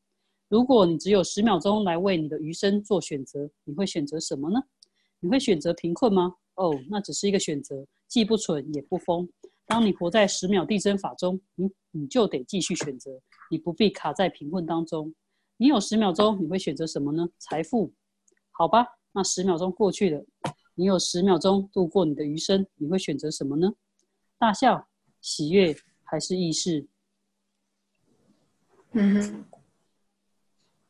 [0.50, 4.62] 如果你只有十秒钟来为你的余生做选择，你会选择什么呢？
[5.22, 6.36] 你会选择贫困吗？
[6.56, 9.28] 哦，那只是一个选择，既不蠢也不疯。
[9.66, 13.10] 当你活在十秒递增法中，你你就得继续选择，
[13.50, 15.16] 你不必卡在贫困当中。
[15.56, 17.26] 你有十秒钟，你会选择什么呢？
[17.38, 17.94] 财富？
[18.52, 20.26] 好吧，那十秒钟过去了，
[20.76, 23.74] 你有十秒钟度过你的余生，你会选择什么呢？
[24.38, 24.88] 大笑、
[25.20, 26.88] 喜悦还是意识？
[28.94, 29.46] 嗯哼。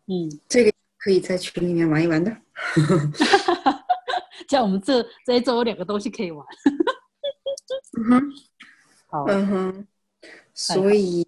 [0.08, 2.36] 嗯，这个可以在群里面玩一玩的。
[4.50, 6.46] 像我们这这一周有两个东西可以玩。
[7.98, 8.34] 嗯哼，
[9.08, 9.88] 好，嗯哼，
[10.54, 11.26] 所以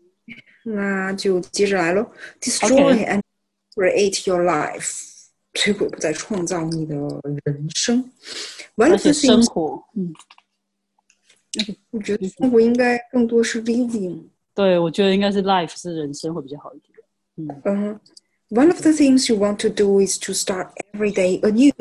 [0.63, 2.11] 那就接着来喽。
[2.41, 3.21] Destroy and
[3.73, 5.12] create your life，
[5.54, 6.94] 摧毁不再创造你的
[7.44, 8.10] 人生。
[8.76, 10.14] 而且生活，嗯，
[11.90, 14.22] 我觉得生活应该更多是 living。
[14.54, 16.98] 对，我觉得应该是 life 是人生会比较好一点。
[17.36, 18.00] 嗯嗯。
[18.50, 21.74] One of the things you want to do is to start every day anew.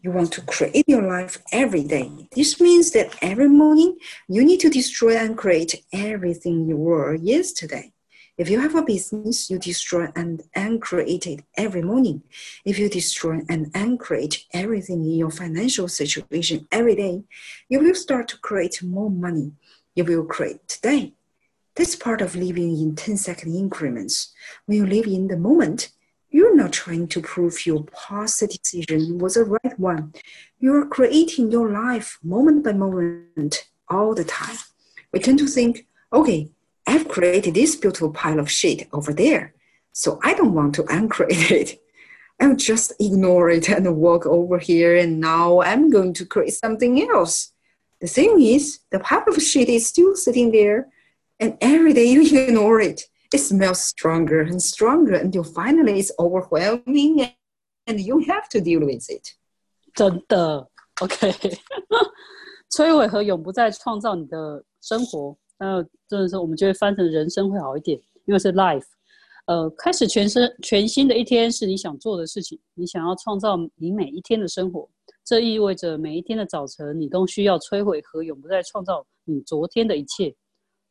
[0.00, 2.08] You want to create your life every day.
[2.30, 3.96] This means that every morning
[4.28, 7.92] you need to destroy and create everything you were yesterday.
[8.39, 12.23] If you have a business, you destroy and uncreate it every morning.
[12.63, 17.25] If you destroy and uncreate everything in your financial situation every day,
[17.67, 19.51] you will start to create more money.
[19.93, 21.11] You will create today.
[21.75, 24.33] That's part of living in 10 second increments.
[24.67, 25.89] When you live in the moment,
[26.29, 30.13] you're not trying to prove your past decision was the right one.
[30.59, 34.55] You're creating your life moment by moment all the time.
[35.11, 36.51] We tend to think, okay,
[36.88, 39.54] I've created this beautiful pile of shit over there,
[39.92, 41.80] so I don't want to uncreate it.
[42.40, 47.00] I'll just ignore it and walk over here, and now I'm going to create something
[47.02, 47.52] else.
[48.00, 50.88] The thing is, the pile of shit is still sitting there,
[51.40, 57.32] and every day you ignore it it smells stronger and stronger until finally it's overwhelming
[57.88, 59.34] and you have to deal with it.
[59.92, 60.68] 真的，
[61.00, 61.32] OK，
[62.70, 68.85] 摧毁和永不再创造你的生活， 那真的是我们就会翻成人生会好一点，因为是 life。
[69.45, 74.87] 呃，开始全身全新的一天是你想做的事情，你想要创造你每一天的生活，
[75.25, 80.35] 这意味着每一天的早晨你都需要摧毁和永不再创造你昨天的一切。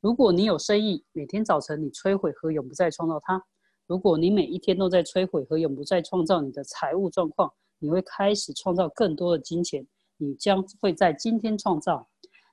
[0.00, 3.38] 如果你有生意，每天早晨你摧毁和永不再创造它；
[3.86, 9.86] 如果你每一天都在摧毁和永不再创造你的财务状况，你会开始创造更多的金钱。
[10.16, 12.04] 你将会在今天创造，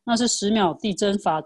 [0.06, 1.44] 那是十秒递增法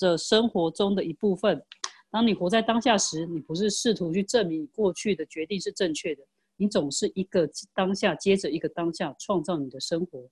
[0.00, 1.62] 的生活中的一部分。
[2.10, 6.22] 当你活在当下时，你不是试图去证明你过去的决定是正确的，
[6.56, 10.28] 你总是一个当下接着一个当下创造你的生活。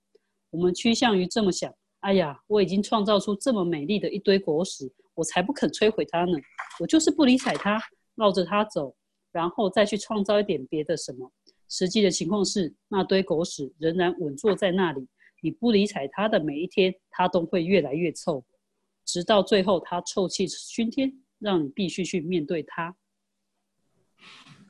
[0.50, 1.72] 我们趋向于这么想。
[2.00, 6.38] 哎呀，我已经创造出这么美丽的一堆果实，我才不肯摧毁它呢！
[6.78, 7.80] 我就是不理睬它，
[8.14, 8.94] 绕着它走，
[9.32, 11.30] 然后再去创造一点别的什么。
[11.68, 15.06] 实际的情况是，那堆果屎仍然稳坐在那里，
[15.42, 18.44] 你不理睬它的每一天，它都会越来越臭，
[19.08, 22.94] 直到最后他臭气熏天，让你必须去面对他。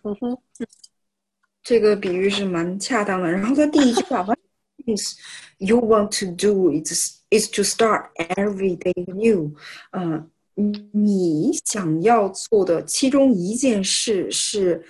[0.01, 0.41] 呵呵，
[1.64, 3.28] 这个比喻是蛮恰当的。
[3.28, 4.39] 然后他第一句话， What
[4.86, 5.18] is
[5.59, 9.57] you want to do is is to start every day new。
[9.91, 10.24] 呃，
[10.93, 14.84] 你想要做的其中一件事是，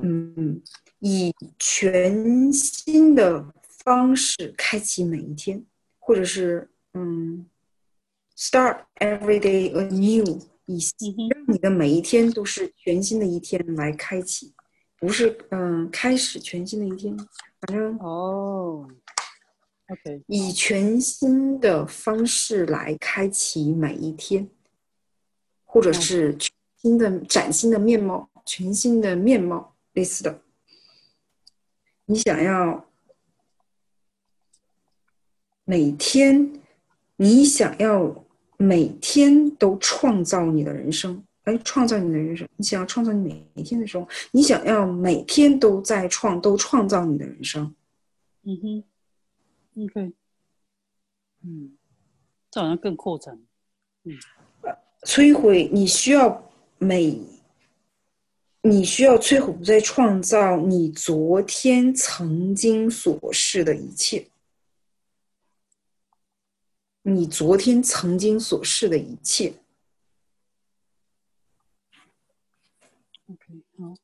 [0.00, 0.60] 嗯，
[0.98, 3.46] 以全新的
[3.84, 5.64] 方式开启每一天，
[6.00, 7.46] 或者是嗯
[8.42, 10.48] ，start every day anew。
[10.66, 10.78] 以
[11.28, 14.54] 让你的每一天都是全新的一天来开启，
[14.96, 17.14] 不是嗯开始全新的一天，
[17.60, 18.88] 反正哦
[19.88, 24.48] ，OK，以全新的方式来开启每一天，
[25.64, 30.40] 或者是全新的崭新的面貌，全新的面貌类似的，
[32.06, 32.86] 你想要
[35.64, 36.62] 每天，
[37.16, 38.21] 你想要。
[38.62, 42.48] 每天都创造你的人生，哎，创造你的人生。
[42.56, 47.74] 你想要创造你每一天的时候，你想要每天都在创，都创造你的人生。
[48.44, 48.84] 嗯哼
[49.84, 50.12] ，OK，
[51.42, 51.76] 嗯，
[52.50, 53.38] 这好像更扩展。
[54.04, 54.16] 嗯，
[55.02, 57.20] 摧毁你需要每，
[58.62, 64.24] 你需要摧毁不再创造你昨天曾经所示的一切。
[67.04, 69.54] 你昨天曾经所示的一切。
[73.26, 73.94] OK，好，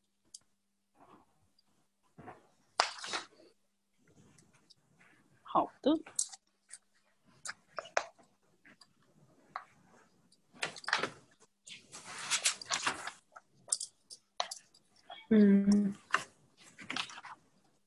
[5.42, 5.92] 好的。
[15.30, 15.94] 嗯，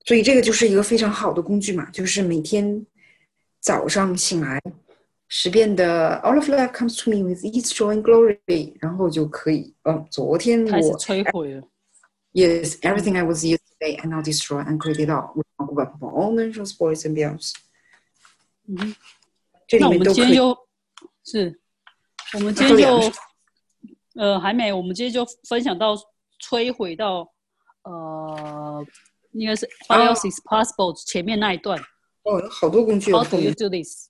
[0.06, 2.86] 所以这个就是一个非常好的工具嘛，就是每天
[3.60, 4.62] 早上醒来。
[5.31, 11.63] 十遍的 All of life comes to me with its joy and glory，然后就可以，嗯，昨天开始摧毁了。
[12.33, 15.35] Yes, everything I was yesterday I now destroy and create it all.
[15.57, 17.53] Go back for all nations, boys and girls.
[18.69, 18.95] 嗯，
[19.81, 20.57] 那我们今天就，
[21.25, 21.61] 是，
[22.35, 23.13] 我们今天就，
[24.17, 25.97] 呃，还没，我们今天就分享到
[26.41, 27.27] 摧毁到，
[27.85, 28.87] 呃，
[29.33, 31.81] 应该是 What else is possible 前面那一段。
[32.23, 33.13] 哦，有好多工具。
[33.13, 34.09] How do you do this？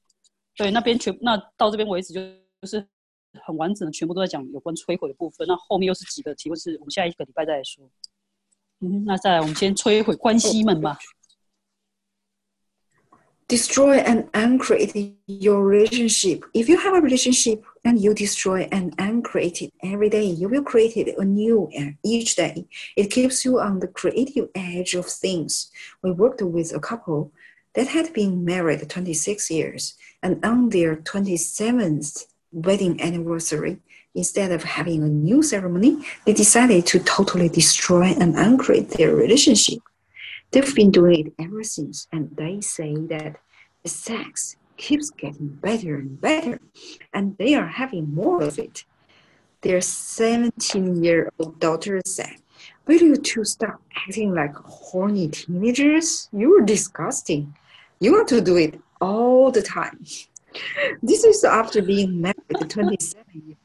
[0.56, 2.20] 对，那边全那到这边为止就
[2.62, 2.86] 就是
[3.44, 5.46] 很完整的，全部都在讲有关摧毁的部分。
[5.46, 7.88] 那后面又是几个题目，是我们下一个礼拜再来说。
[8.80, 10.98] 嗯，那再来，我们先摧毁关系们吧。
[13.48, 16.40] Destroy and uncreate your relationship.
[16.52, 20.64] If you have a relationship and you destroy and uncreate it every day, you will
[20.64, 21.70] create it anew
[22.02, 22.66] each day.
[22.96, 25.70] It keeps you on the creative edge of things.
[26.02, 27.30] We worked with a couple
[27.73, 33.79] that had been married 26 years and on their 27th wedding anniversary,
[34.13, 39.79] instead of having a new ceremony, they decided to totally destroy and uncreate their relationship.
[40.51, 43.37] They've been doing it ever since, and they say that
[43.83, 46.59] the sex keeps getting better and better,
[47.13, 48.83] and they are having more of it.
[49.61, 52.35] Their 17 year old daughter said,
[52.85, 56.29] Will you two stop acting like horny teenagers?
[56.33, 57.55] You're disgusting.
[58.00, 60.04] You want to do it all the time.
[61.02, 63.56] This is after being married 27 years.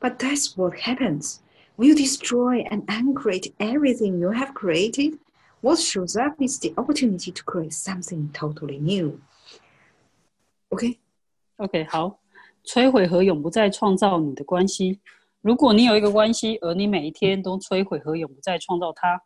[0.00, 1.40] But that's what happens.
[1.76, 5.18] When you destroy and uncreate everything you have created,
[5.60, 9.20] what shows up is the opportunity to create something totally new.
[10.70, 10.98] OK?
[11.56, 12.18] OK，好，
[12.64, 15.00] 摧毁和永不再创造你的关系。
[15.40, 19.20] 如果你有一个关系，而你每一天都摧毁和永不再创造它，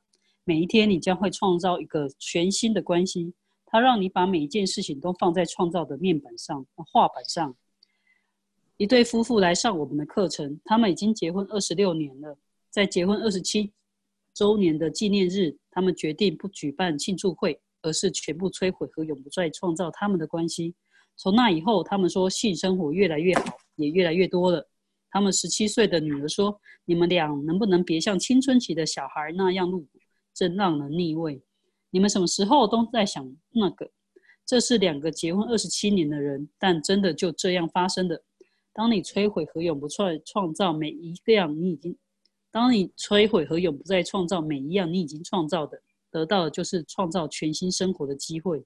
[0.44, 3.32] 每一天你将会创造一个全新的关系。
[3.69, 7.55] 它让你把每一件事情都放在创造的面板上、画板上。
[8.77, 12.37] 一对夫妇来上我们的课程，他们已经结婚二十六年了。
[12.69, 13.73] 在结婚二十七
[14.33, 20.75] 周年的纪念日，他们决定不举办庆祝会，而是全部摧毁和永不再创造他们的关系。
[21.15, 24.69] 从那以后，他们说性生活越来越好，也越来越多了。
[25.09, 29.99] 他们十七岁的女儿说：“你们俩能不能别像青春期的小孩那样露骨，
[30.35, 31.41] 真让人腻味。”
[31.97, 33.89] 你们什么时候都在想那个？
[34.45, 38.21] 这是两个结婚二十七年的人，但真的就这样发生的。
[38.71, 41.97] 当你摧毁和永不再创造每一样你已经，
[42.51, 45.81] 当你摧毁和永不再创造每一样你已经创造的，
[46.11, 48.63] 得到的就是创造全新生活的机会。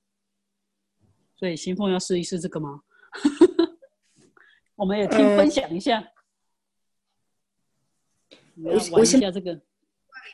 [1.37, 2.81] 所以新凤要试一试这个吗？
[4.75, 6.05] 我们也听分享一下。
[8.57, 9.61] 我要玩一下这个。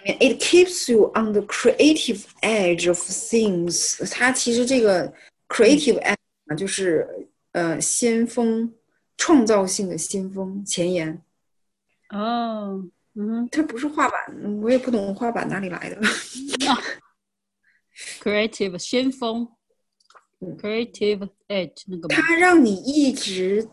[0.06, 3.98] It keeps you on the creative edge of things。
[4.10, 5.12] 它其实这个
[5.48, 8.72] creative edge 啊，就是呃先锋，
[9.16, 11.22] 创造性的先锋前沿。
[12.10, 12.84] 哦，
[13.14, 16.00] 嗯它不是画板，嗯我也不懂画板哪里来的。
[18.20, 19.48] ，creative 先锋
[20.40, 23.68] 嗯，creative edge 那个吗它让你一直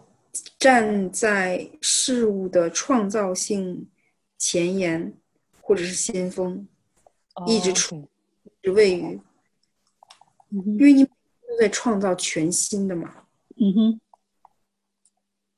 [0.59, 3.89] 站在事物的创造性
[4.38, 5.11] 前沿，
[5.66, 6.68] 或者是先锋，
[7.46, 8.08] 一直哦处
[8.44, 9.20] 一直位于，
[10.50, 11.10] 嗯因为你都
[11.58, 13.10] 在创造全新的嘛。
[13.56, 14.00] 嗯哼，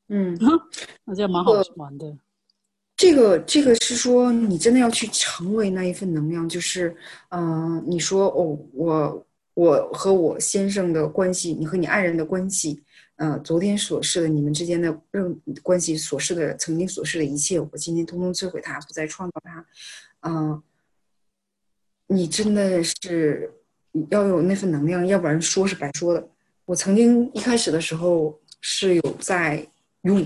[0.08, 0.38] 嗯，
[1.04, 2.16] 那这样蛮好玩的。
[2.96, 6.96] 这个这个是说，你真的要去成为那一份能量，就是，
[7.30, 12.82] 嗯、你说哦，我我和我先生的关系，你和你爱人的关系，
[13.16, 19.66] 呃，昨天所示的你们之间的任关系所示的曾经所示的一切，我今天通通摧毁它，不再创造它，
[20.20, 20.62] 嗯、
[22.08, 23.50] 你真的是
[24.10, 26.28] 要有那份能量，要不然说是白说的。
[26.66, 29.66] 我曾经一开始的时候是有在
[30.02, 30.22] 用，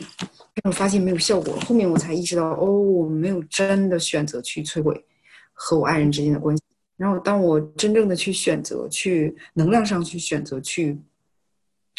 [0.54, 5.04] 但我发现没有效果，后面我才意识到，哦，我没有真的选择去摧毁
[5.52, 6.62] 和我爱人之间的关系。
[6.96, 10.98] 然后，当我真正的去选择，去能量上去选择去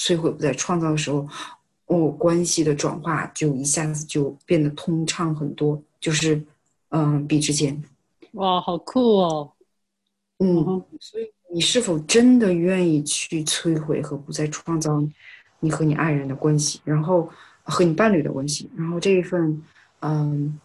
[0.02, 1.28] 摧毁不再创造的时候，
[1.86, 6.44] 哦，关系的转化就一下子就变得通畅很多，就是
[6.90, 7.80] 嗯、比之前，
[8.32, 9.52] 哇，好酷哦！
[10.40, 15.00] 嗯嗯，所以你是否真的愿意去摧毁和不再创造
[15.60, 17.30] 你和你爱人的关系，然后
[17.64, 19.62] 和你伴侣的关系，然后这一份，
[20.00, 20.60] 嗯，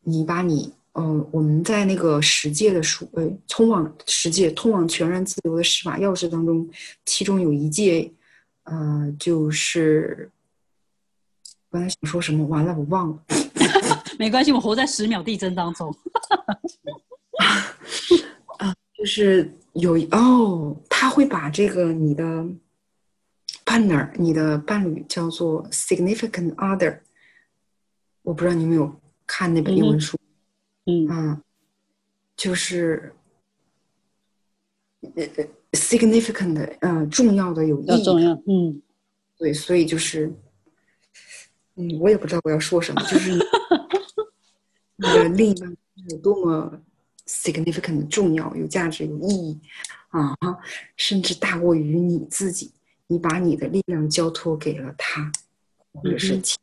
[0.00, 6.66] 你把你，嗯，我们在那个十诫的书，呃，通往十诫、通往全然自由的十把钥匙当中，
[7.04, 8.10] 其中有一戒，
[8.64, 10.30] 呃，就是
[11.70, 13.22] 我刚才想说什么，完了，我忘了。
[14.18, 15.94] 没关系，我活在十秒地震当中。
[18.56, 22.42] 啊就是有哦，他会把这个你的
[23.66, 27.00] partner、你的伴侣叫做 significant other。
[28.22, 30.15] 我不知道你有没有看那本英文书，
[30.86, 31.06] 嗯。
[31.10, 31.42] 嗯，
[32.36, 33.14] 就是
[35.00, 38.82] 呃呃 significant 的，呃，重要的有意义嗯，
[39.36, 40.32] 对，所以就是，
[41.74, 43.38] 嗯，我也不知道我要说什么，就是你
[45.06, 45.76] 的另一半
[46.08, 46.80] 有多么
[47.26, 49.58] significant 重要、有价值、有意义
[50.08, 50.34] 啊，
[50.96, 52.72] 甚至大过于你自己。
[53.08, 55.30] 你把你的力量交托给了他，
[55.92, 56.58] 或者是其，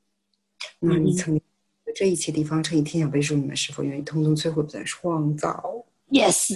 [0.79, 1.52] 那你曾经的
[1.95, 6.55] 这一切地方乘以天下倍数，你们是否愿意通通摧毁，不再创造？Yes，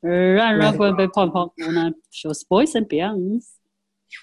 [0.00, 3.44] 让人会被泡泡无奈 shows boys and beyonds。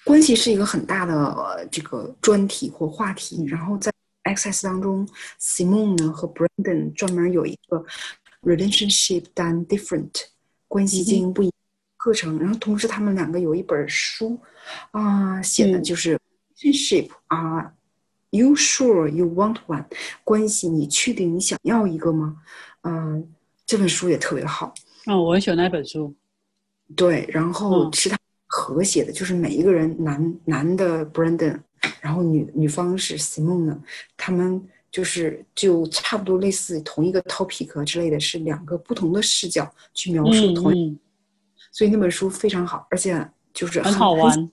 [0.04, 3.92] 关系是一个很大的、呃这个专题或话题，然后在
[4.24, 5.08] Access 当中
[5.40, 7.84] ，Simone 呢和 Brandon 专门有一个
[8.44, 10.12] Relationship Done Different
[10.68, 11.54] 关系经营不一样
[11.98, 14.40] 课程，然后同时他们两个有一本书
[14.92, 15.84] 啊、写的嗯。
[15.84, 16.20] 就是
[16.58, 17.74] Relationship 啊、
[18.32, 19.86] You sure you want one？
[20.24, 22.38] 关系你确定你想要一个吗？
[22.84, 23.28] 嗯、
[23.66, 24.74] 这本书也特别好。
[25.06, 26.14] 嗯，我很喜欢那本书。
[26.96, 28.18] 对，然后嗯是他
[28.48, 31.60] 和谐的，就是每一个人男男的 Brandon，
[32.02, 33.80] 然后女女方是 Simone，
[34.16, 41.00] 他们就是就差不多类似同一个 topic 之类的，是两个不同的视角去描述嗯同一，嗯，
[41.72, 44.52] 所以那本书非常好，而且就是很好玩。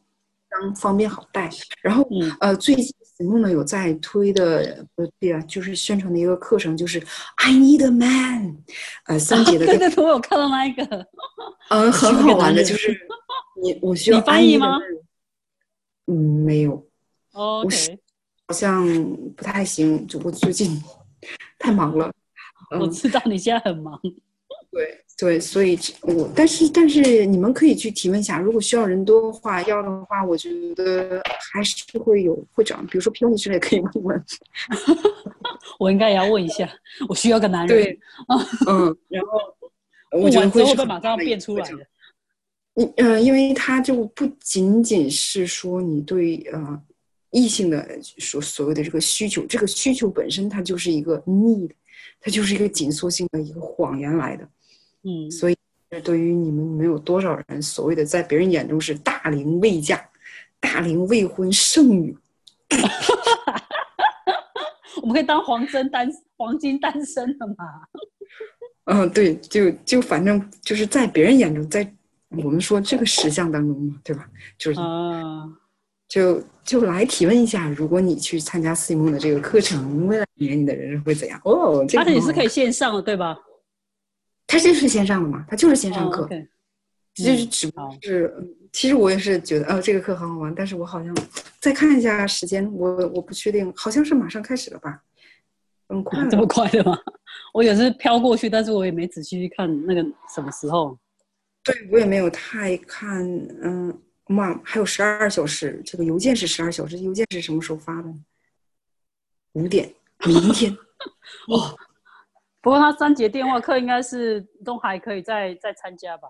[0.75, 1.51] 方便好带。
[1.83, 2.85] 然后嗯呃，最近
[3.19, 6.99] Simone 有在推的，不对啊，就是宣传的一个课程，就是
[7.37, 8.59] I need a man，
[9.07, 10.85] 呃，三节的对课对对，我有看到那一个。
[11.71, 12.97] 嗯，很好玩的，就是
[13.63, 14.79] 你我需要你翻译吗
[16.07, 16.87] 嗯，没有，
[17.33, 17.67] 哦
[18.49, 18.87] 好像
[19.35, 20.81] 不太行，就我最近
[21.59, 22.13] 太忙了。
[22.71, 24.01] 嗯，我知道你现在很忙。
[24.77, 31.23] 对对，所以我但是但是你们可以去提问一下，如果需要人多的话，要的话，我觉得
[31.53, 34.25] 还是会有会长，比如说 Peony 之类可以问问。
[35.81, 36.69] 我应该也要问一下，
[37.09, 37.83] 我需要个男人。
[37.83, 37.99] 对，
[38.69, 41.79] 嗯， 然后我觉得会是马上要变出来的。
[42.75, 46.83] 你呃，因为他就不仅仅是说你对呃
[47.31, 51.71] 异性的所所谓的这个需求，这个需求本身它就是一个 need，
[52.21, 54.47] 它就是一个紧缩性的一个谎言来的。
[55.07, 55.57] 嗯，所以
[56.03, 60.05] 对于你们，你们有多少人所谓的在别人眼中是大龄未嫁、
[60.59, 62.17] 大龄未婚剩女？
[65.01, 67.55] 我们可以当黄真单黄金单身的嘛？
[68.87, 71.89] 嗯、对，就就反正就是在别人眼中，在
[72.31, 74.29] 我们说这个实相当中嘛，对吧？
[74.59, 75.45] 就是啊，
[76.09, 81.41] 就就来提问一下，如果你去参加 C 梦的这个课程，未来一年你的人生会怎样？
[81.45, 83.39] 哦，这个而且你是可以线上的，对吧？
[84.47, 86.29] 它就是线上的嘛，它就是线上哦课
[87.15, 88.33] 其实只不过是，
[88.73, 91.17] 其实我也是觉得，哦，这个课很好玩，但是我好像
[91.59, 95.03] 再看一下时间，我我不确定，好像是马上开始了吧？
[95.89, 96.99] 嗯快， 这么快的吗？
[97.55, 100.03] 我也是飘过去，但是我也没仔细去看那个
[100.35, 100.99] 什么时候。
[101.65, 103.27] 对我也没有太看，
[103.63, 108.15] 嗯，妈，还有十二小时，这个邮件是十二小时，邮件是什么时候发的？
[109.53, 109.91] 五点，
[110.27, 110.71] 明天。
[111.49, 111.77] 哦，
[112.67, 116.29] 不过他三节电话课应该是都还可以再再参加吧？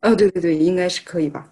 [0.00, 1.48] 哦，对对对，应该是可以吧？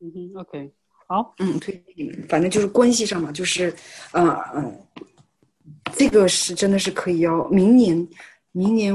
[0.00, 0.70] 嗯哼，OK，
[1.06, 1.82] 好，嗯，推
[2.28, 3.74] 反正就是关系上嘛，就是，
[4.12, 4.78] 呃嗯，
[5.94, 8.06] 这个是真的是可以要明年，
[8.50, 8.94] 明年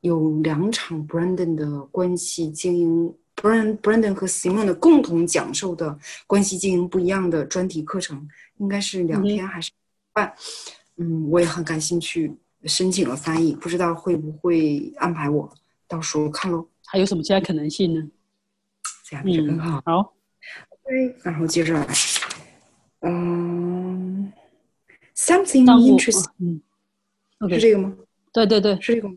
[0.00, 8.26] 有两场 Brandon 的关系经营，Brand Brandon 和 Simon 的共同讲授的关系经营不一样的专题课程，
[8.56, 9.70] 应该是两天还是
[10.14, 10.34] 半？
[10.96, 15.50] 嗯，我也很感兴趣，申请了翻译，不知道会不会安排我，
[15.88, 16.68] 到时候看喽。
[16.86, 18.10] 还有什么其他可能性呢？
[19.04, 19.82] 这样就更好。
[19.86, 20.14] 好，
[20.84, 21.86] 对，然后接着来，
[23.00, 24.32] 嗯
[25.16, 26.60] ，something interesting，
[27.38, 27.96] 嗯是这个吗？
[28.32, 29.16] 对对对，是这个吗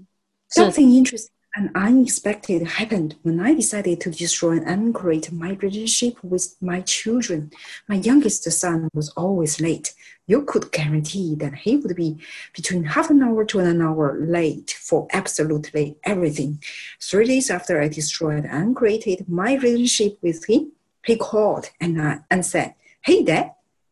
[0.50, 6.56] ？Something interesting and unexpected happened when I decided to destroy and create my relationship with
[6.62, 7.52] my children.
[7.88, 9.94] My youngest son was always late
[10.26, 12.18] you could guarantee that he would be
[12.56, 16.62] between half an hour to an hour late for absolutely everything.
[17.02, 20.72] Three days after I destroyed and created my relationship with him,
[21.06, 23.52] he called and, uh, and said, Hey, Dad,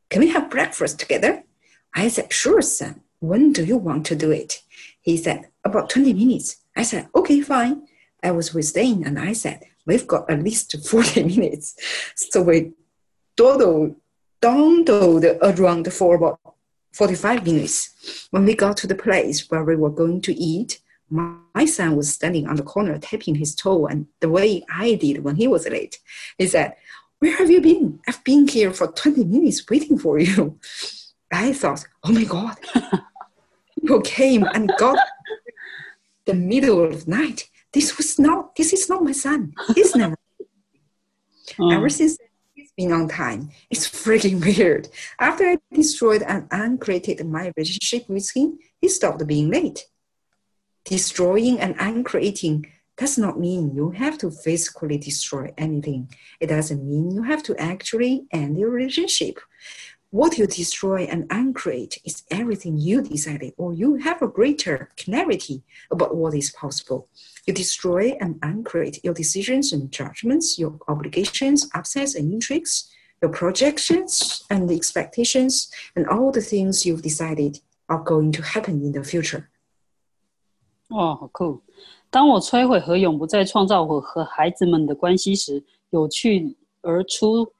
[0.09, 1.43] can we have breakfast together?
[1.93, 3.01] I said, Sure, son.
[3.19, 4.61] When do you want to do it?
[5.01, 6.60] He said, About 20 minutes.
[6.75, 7.87] I said, Okay, fine.
[8.23, 11.75] I was with Dane and I said, We've got at least 40 minutes.
[12.15, 12.73] So we
[13.35, 13.95] total
[14.41, 16.39] dawdled around for about
[16.93, 18.27] 45 minutes.
[18.31, 22.13] When we got to the place where we were going to eat, my son was
[22.13, 25.67] standing on the corner tapping his toe and the way I did when he was
[25.67, 25.99] late.
[26.37, 26.75] He said,
[27.19, 27.99] Where have you been?
[28.07, 30.57] I've been here for 20 minutes waiting for you.
[31.31, 32.57] I thought, Oh my God.
[33.79, 34.99] People came and got
[36.25, 37.49] the middle of the night.
[37.73, 39.53] This was not, this is not my son.
[39.75, 40.15] He's never.
[41.71, 42.17] Ever since
[42.53, 43.49] he's been on time.
[43.69, 44.89] It's freaking weird.
[45.19, 49.85] After I destroyed and uncreated my relationship with him, he stopped being late.
[50.85, 52.65] Destroying and uncreating
[52.97, 56.13] does not mean you have to physically destroy anything.
[56.39, 59.39] It doesn't mean you have to actually end your relationship
[60.10, 65.62] What you destroy and uncreate is everything you decided, or you have a greater clarity
[65.90, 67.08] about what is possible.
[67.44, 72.88] You destroy and uncreate your decisions and judgments, your obligations, upsets and intrigues,
[73.20, 78.92] your projections and expectations, and all the things you've decided are going to happen in
[78.92, 79.48] the future.
[80.88, 81.62] 哇，好酷！
[82.10, 87.52] 当我摧毁和永不再创造我和孩子们的关系时，有趣而出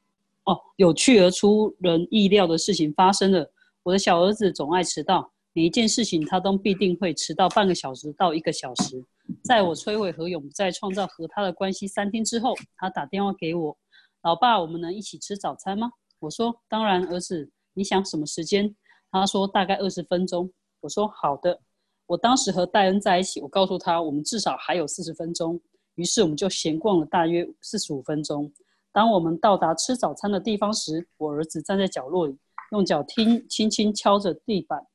[0.45, 3.51] 哦，有趣而出人意料的事情发生了。
[3.83, 9.03] 我的小儿子总爱迟到，每一件事情他都必定会迟到半个小时到一个小时。
[9.43, 13.77] 在我摧毁和永在创造和他的关系三天之后，他打电话给我
[14.23, 18.75] ：“老爸，我们能一起吃早餐吗？”我说：“当然，儿子，你想什么时间？”
[19.11, 21.59] 他说：“大概二十分钟。”我说：“好的。”
[22.07, 25.59] 我当时和戴恩在一起，我告诉他我们至少还有四十分钟，
[25.95, 28.51] 于是我们就闲逛了大约四十五分钟。
[28.91, 32.37] 当我们到达吃早餐的地方时，我儿子站在角落里，
[32.71, 34.85] 用脚轻轻轻敲着地板，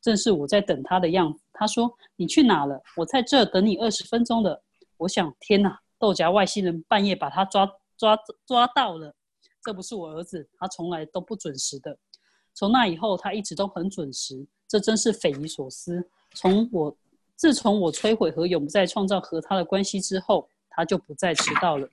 [0.00, 1.40] 正是我在等他的样子。
[1.52, 2.80] 他说：“你去哪了？
[2.96, 4.62] 我在这等你二十分钟了。”
[4.98, 5.80] 我想，天哪！
[5.98, 9.14] 豆荚外星人半夜把他抓抓抓到了。
[9.62, 11.96] 这不是我儿子，他从来都不准时的。
[12.54, 16.02] 从那以后，他一直都很准时，这真是匪夷所思。
[16.34, 16.94] 从我
[17.36, 21.88] 自从我摧毁和永不再创造和他的关系之后，他就不再迟到了。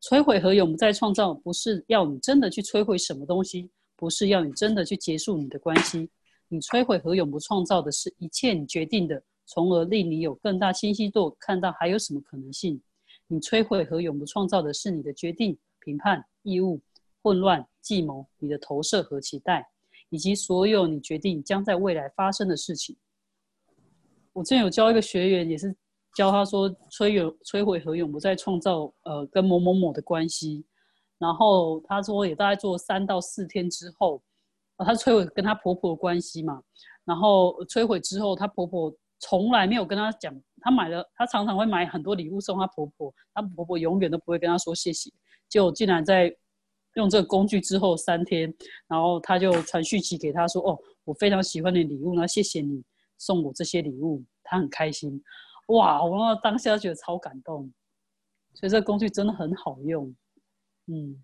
[0.00, 6.08] 摧毁和永不再创造，不是要你真的去摧毁什么东西，不是要你真的去结束你的关系。
[6.48, 12.80] 你摧毁和永不创造的是一切你决定的，从而令你有更大清晰度，看到还有什么可能性。
[13.26, 16.80] 你摧毁和永不创造的是你的决定、评判、义务、
[17.20, 19.68] 混乱、计谋、你的投射和期待，
[20.10, 22.96] 以及所有你决定将在未来发生的事情。
[24.32, 25.74] 我之前有教一个学员，也是。
[26.18, 30.66] 教他说摧毁摧毁何永不再创造，呃，跟某某某的关系。
[31.16, 34.20] 然后他说也大概做三到四天之后，
[34.78, 36.60] 他摧毁跟他婆婆的关系嘛。
[37.04, 45.12] 然后摧毁之后，他婆婆从来没有跟他讲，他买了，他常常会买很多礼物送他婆婆，他婆婆永远都不会跟他说谢谢。
[45.48, 46.34] 结果竟然在
[46.94, 48.52] 用这个工具之后三天，
[48.88, 52.82] 然后他就传讯息给他说：“哦，我非常喜欢你礼物，那谢谢你
[53.18, 55.22] 送我这些礼物。”他很开心。
[55.68, 56.04] 哇！
[56.04, 57.72] 我当下觉得超感动，
[58.54, 60.14] 所以这个工具真的很好用。
[60.86, 61.22] 嗯，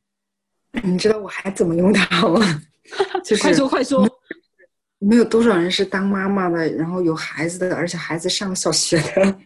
[0.83, 2.41] 你知道我还怎么用它吗？
[3.25, 4.09] 就是快说快说。
[4.99, 9.05] 没有多少人是当妈妈的，然后有孩子的，而且孩子上了小学的。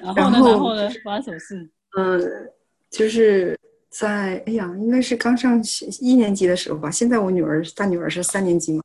[0.00, 0.38] 然后呢？
[0.50, 0.90] 然后呢？
[1.04, 1.70] 发生什么事？
[1.98, 2.50] 嗯，
[2.90, 3.58] 就是
[3.90, 5.60] 在哎呀，应该是刚上
[6.00, 6.90] 一年级的时候吧。
[6.90, 8.82] 现在我女儿大女儿是三年级嘛，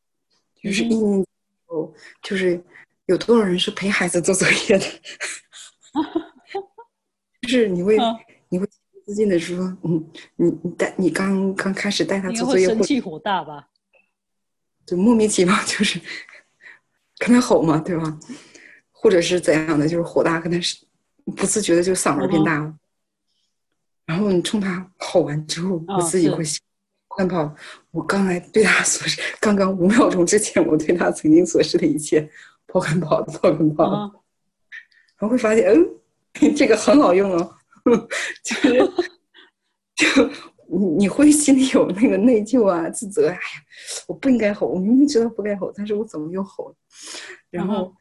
[0.62, 1.37] 就是一年级时
[1.68, 2.62] 候，就是
[3.06, 4.86] 有多少人是陪孩子做作业的？
[7.44, 7.98] 就是你会
[8.50, 8.68] 你会
[9.06, 13.70] 自信的说，嗯，你你带你刚刚开始带他做作业，生气火大吧？
[14.86, 16.00] 就莫名其妙，就是
[17.20, 18.20] 跟他吼嘛，对吧？
[18.92, 20.86] 或者是怎样的，就是火大，跟他是
[21.36, 22.74] 不自觉的就嗓门变大了。
[24.06, 26.60] 然后你冲他吼完之后，我自己会想，
[27.18, 27.56] 看跑，
[27.90, 32.30] 我刚才对他所示，刚刚五秒钟之前我对他曾经所示的一切，
[32.68, 33.92] 跑跟跑，跑跟跑，
[35.18, 37.56] 然后会发现，嗯， 这个很好用哦，
[38.44, 38.78] 就是
[39.96, 40.30] 就
[40.70, 43.40] 你你会心里有那个内疚啊、自责，哎呀，
[44.08, 46.76] 我不应该吼，我明明知道不该吼，但是我怎么又吼了？
[47.50, 47.92] 然后，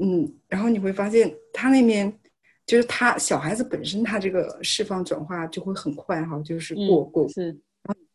[0.00, 2.18] 嗯，然后你会发现他那边。
[2.66, 7.58] 就是他小孩子本身，他这个释放转化就会很快哈，就是过过是，然后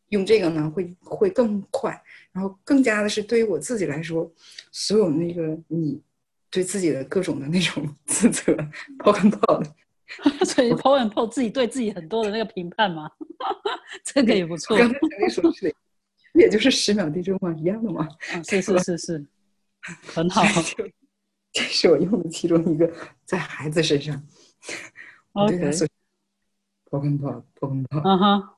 [0.09, 2.01] 用这个呢会会更快，
[2.31, 4.31] 然后更加的是对于我自己来说，
[4.71, 6.01] 所有那个你
[6.49, 8.55] 对自己的各种的那种 自责
[8.99, 9.75] 抛跟抛的，
[10.45, 13.09] 所以抛跟抛自己对自己很多的那个评判嘛，
[14.03, 14.77] 这个也不错。
[14.77, 15.75] 刚才你说是的，
[16.33, 18.07] 也就是十秒地震嘛，一样的嘛。
[18.43, 19.25] 是是是是，
[20.05, 20.43] 很好。
[21.51, 22.91] 这是我用的其中一个，
[23.25, 24.23] 在孩子身上。
[25.33, 25.57] OK，
[26.85, 28.01] 破跟破，破跟破。
[28.03, 28.49] 嗯哼，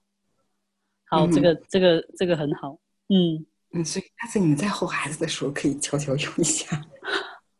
[1.12, 2.80] 好，这个这个这个很好。
[3.09, 6.82] 嗯嗯，所以下次你们在吼孩子的时候，可以悄悄用一下。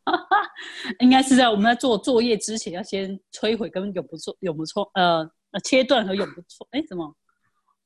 [1.00, 6.66] 应该是在我们在做作业之前，要先摧毁跟永不错、永不错呃呃切断和永不错。
[6.72, 7.14] 哎，什么？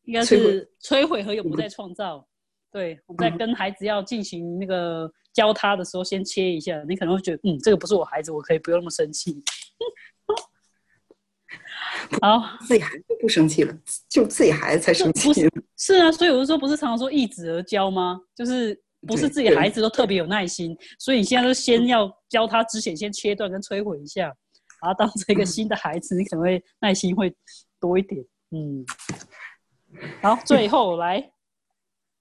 [0.04, 2.28] 应该是摧毁和永不再创造。
[2.72, 6.84] 对，我们在跟孩子要进行那个教他的时候，先切一下。
[6.88, 9.44] 你可能会觉得，嗯，这个不是我孩子，我可以不用那么生气。
[12.22, 13.78] 好，自己孩子不生气了，
[14.10, 15.32] 就自己孩子才生气。
[15.78, 18.20] 是啊，所以我就说，不是常常说一子而教吗？
[18.36, 24.24] 就是不是自己孩子都特别有耐心，所以你现在都先要教他之前，先切断跟摧毁一下，
[24.82, 27.34] 然后当成一个新的孩子，你可能会耐心会
[27.80, 28.24] 多一点。
[28.52, 28.86] 嗯，
[30.22, 31.32] 好，最后来。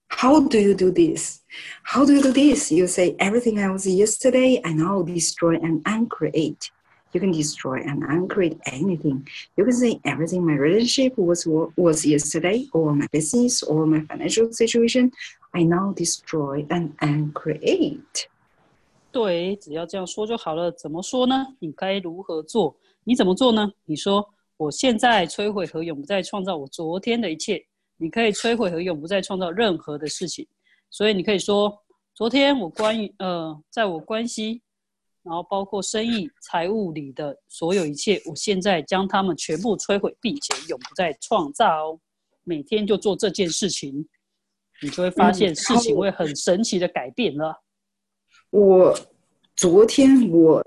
[0.07, 1.39] How do you do this?
[1.83, 2.71] How do you do this?
[2.71, 6.69] You say everything I was yesterday, I now destroy and uncreate.
[7.14, 9.26] You can destroy and uncreate anything.
[9.56, 11.44] You can say everything my relationship was
[11.76, 15.10] was yesterday, or my business, or my financial situation.
[15.52, 18.26] I now destroy and uncreate.
[19.10, 20.70] 对，只要这样说就好了。
[20.70, 21.56] 怎么说呢？
[21.58, 22.76] 你该如何做？
[23.02, 23.72] 你怎么做呢？
[23.86, 24.24] 你说，
[24.56, 27.60] 我现在摧毁和永不再创造我昨天的一切。
[27.96, 30.46] 你可以摧毁和永不再创造任何的事情，
[30.90, 31.76] 所以你可以说：
[32.14, 34.62] 昨天我关于呃，在我关系，
[35.25, 41.99] 然后包括生意、财务里的所有一切，我现在将它们全部摧毁，并且永不再创造。
[42.43, 44.07] 每天就做这件事情，
[44.81, 47.61] 你就会发现事情会很神奇的改变了。
[48.51, 48.97] 我
[49.55, 50.63] 昨天我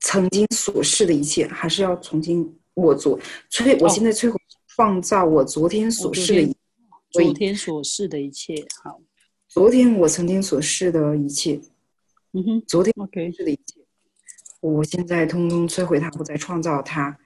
[0.00, 3.18] 曾经所示的一切，还是要重新我做
[3.50, 4.38] 摧，我现在摧毁。
[4.74, 6.56] 创造我昨天所示的，
[7.10, 8.54] 昨天所示的一切。
[8.82, 8.98] 好，
[9.46, 11.60] 昨天我曾经所示的一切，
[12.34, 13.80] 嗯哼，昨天 OK 示的一切，
[14.60, 17.18] 我现在通通摧毁它，不再创造它。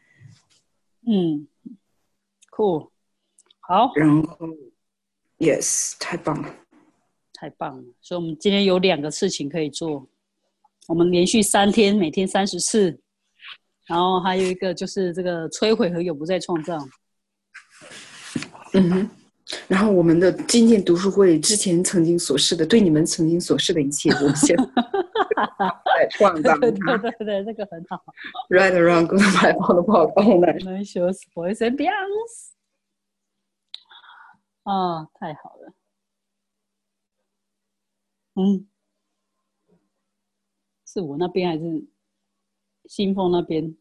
[1.07, 1.47] 嗯
[2.51, 2.91] ，Cool，
[3.61, 4.49] 好，然后
[5.39, 6.53] ，Yes，太棒了，
[7.33, 7.85] 太棒了。
[8.01, 10.09] 所以，我们今天有两个事情可以做，
[10.89, 12.99] 我们连续三天，每天三十次，
[13.87, 16.77] 然后还有一个就是这个摧毁和永不再创造。
[18.73, 19.11] 嗯哼，
[19.69, 24.35] 然后我们的今天读书会之前曾经所示的，对你们曾经所示的一切，我们
[26.19, 26.57] 创造。
[26.59, 28.05] 对对对对，这个很好。
[28.51, 30.93] Right around good my phone 的报告 呢？Nice
[31.33, 32.51] voice and bounce。
[34.65, 35.73] 啊，太好了。
[38.35, 38.67] 嗯，
[40.85, 41.87] 是我那边还是
[42.87, 43.77] 新丰那边？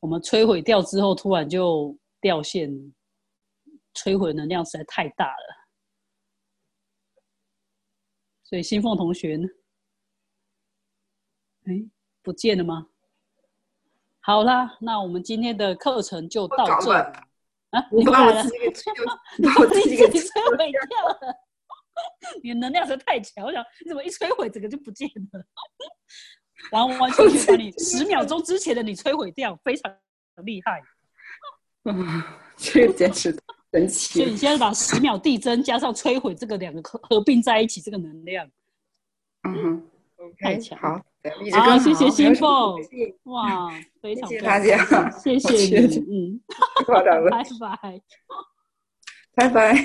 [0.00, 1.98] 我们摧毁掉之后，突然就。
[2.20, 2.92] 掉线，
[3.98, 5.68] 摧毁能量实在太大了，
[8.44, 9.48] 所以新凤同学呢？
[11.64, 11.90] 哎，
[12.22, 12.88] 不见了吗？
[14.20, 17.88] 好啦，那我们今天的课程就到这啊！
[17.90, 18.84] 你把我自己给摧，
[19.42, 21.36] 把我自己给摧毁掉了。
[22.42, 25.44] 你能量实在太强，我想你怎么一摧毁，整个就不见了？
[26.72, 29.92] 完完全全把你十秒钟之前的你摧毁掉，非常
[30.44, 30.82] 厉害。
[31.84, 32.22] 嗯，
[32.56, 33.32] 这个简直
[33.72, 34.36] 神所以你奇。
[34.36, 38.48] 现在把十秒递增加上摧毁这个两个合合并在一起，这个能量，
[39.44, 39.82] 嗯哼
[40.16, 42.76] ，OK，太强好，好更谢谢新凤
[43.24, 43.70] 哇，
[44.00, 45.52] 非常谢谢大家谢谢
[45.86, 46.40] 你，嗯，
[46.76, 48.02] 太夸张了，拜拜。
[49.34, 49.84] 拜拜。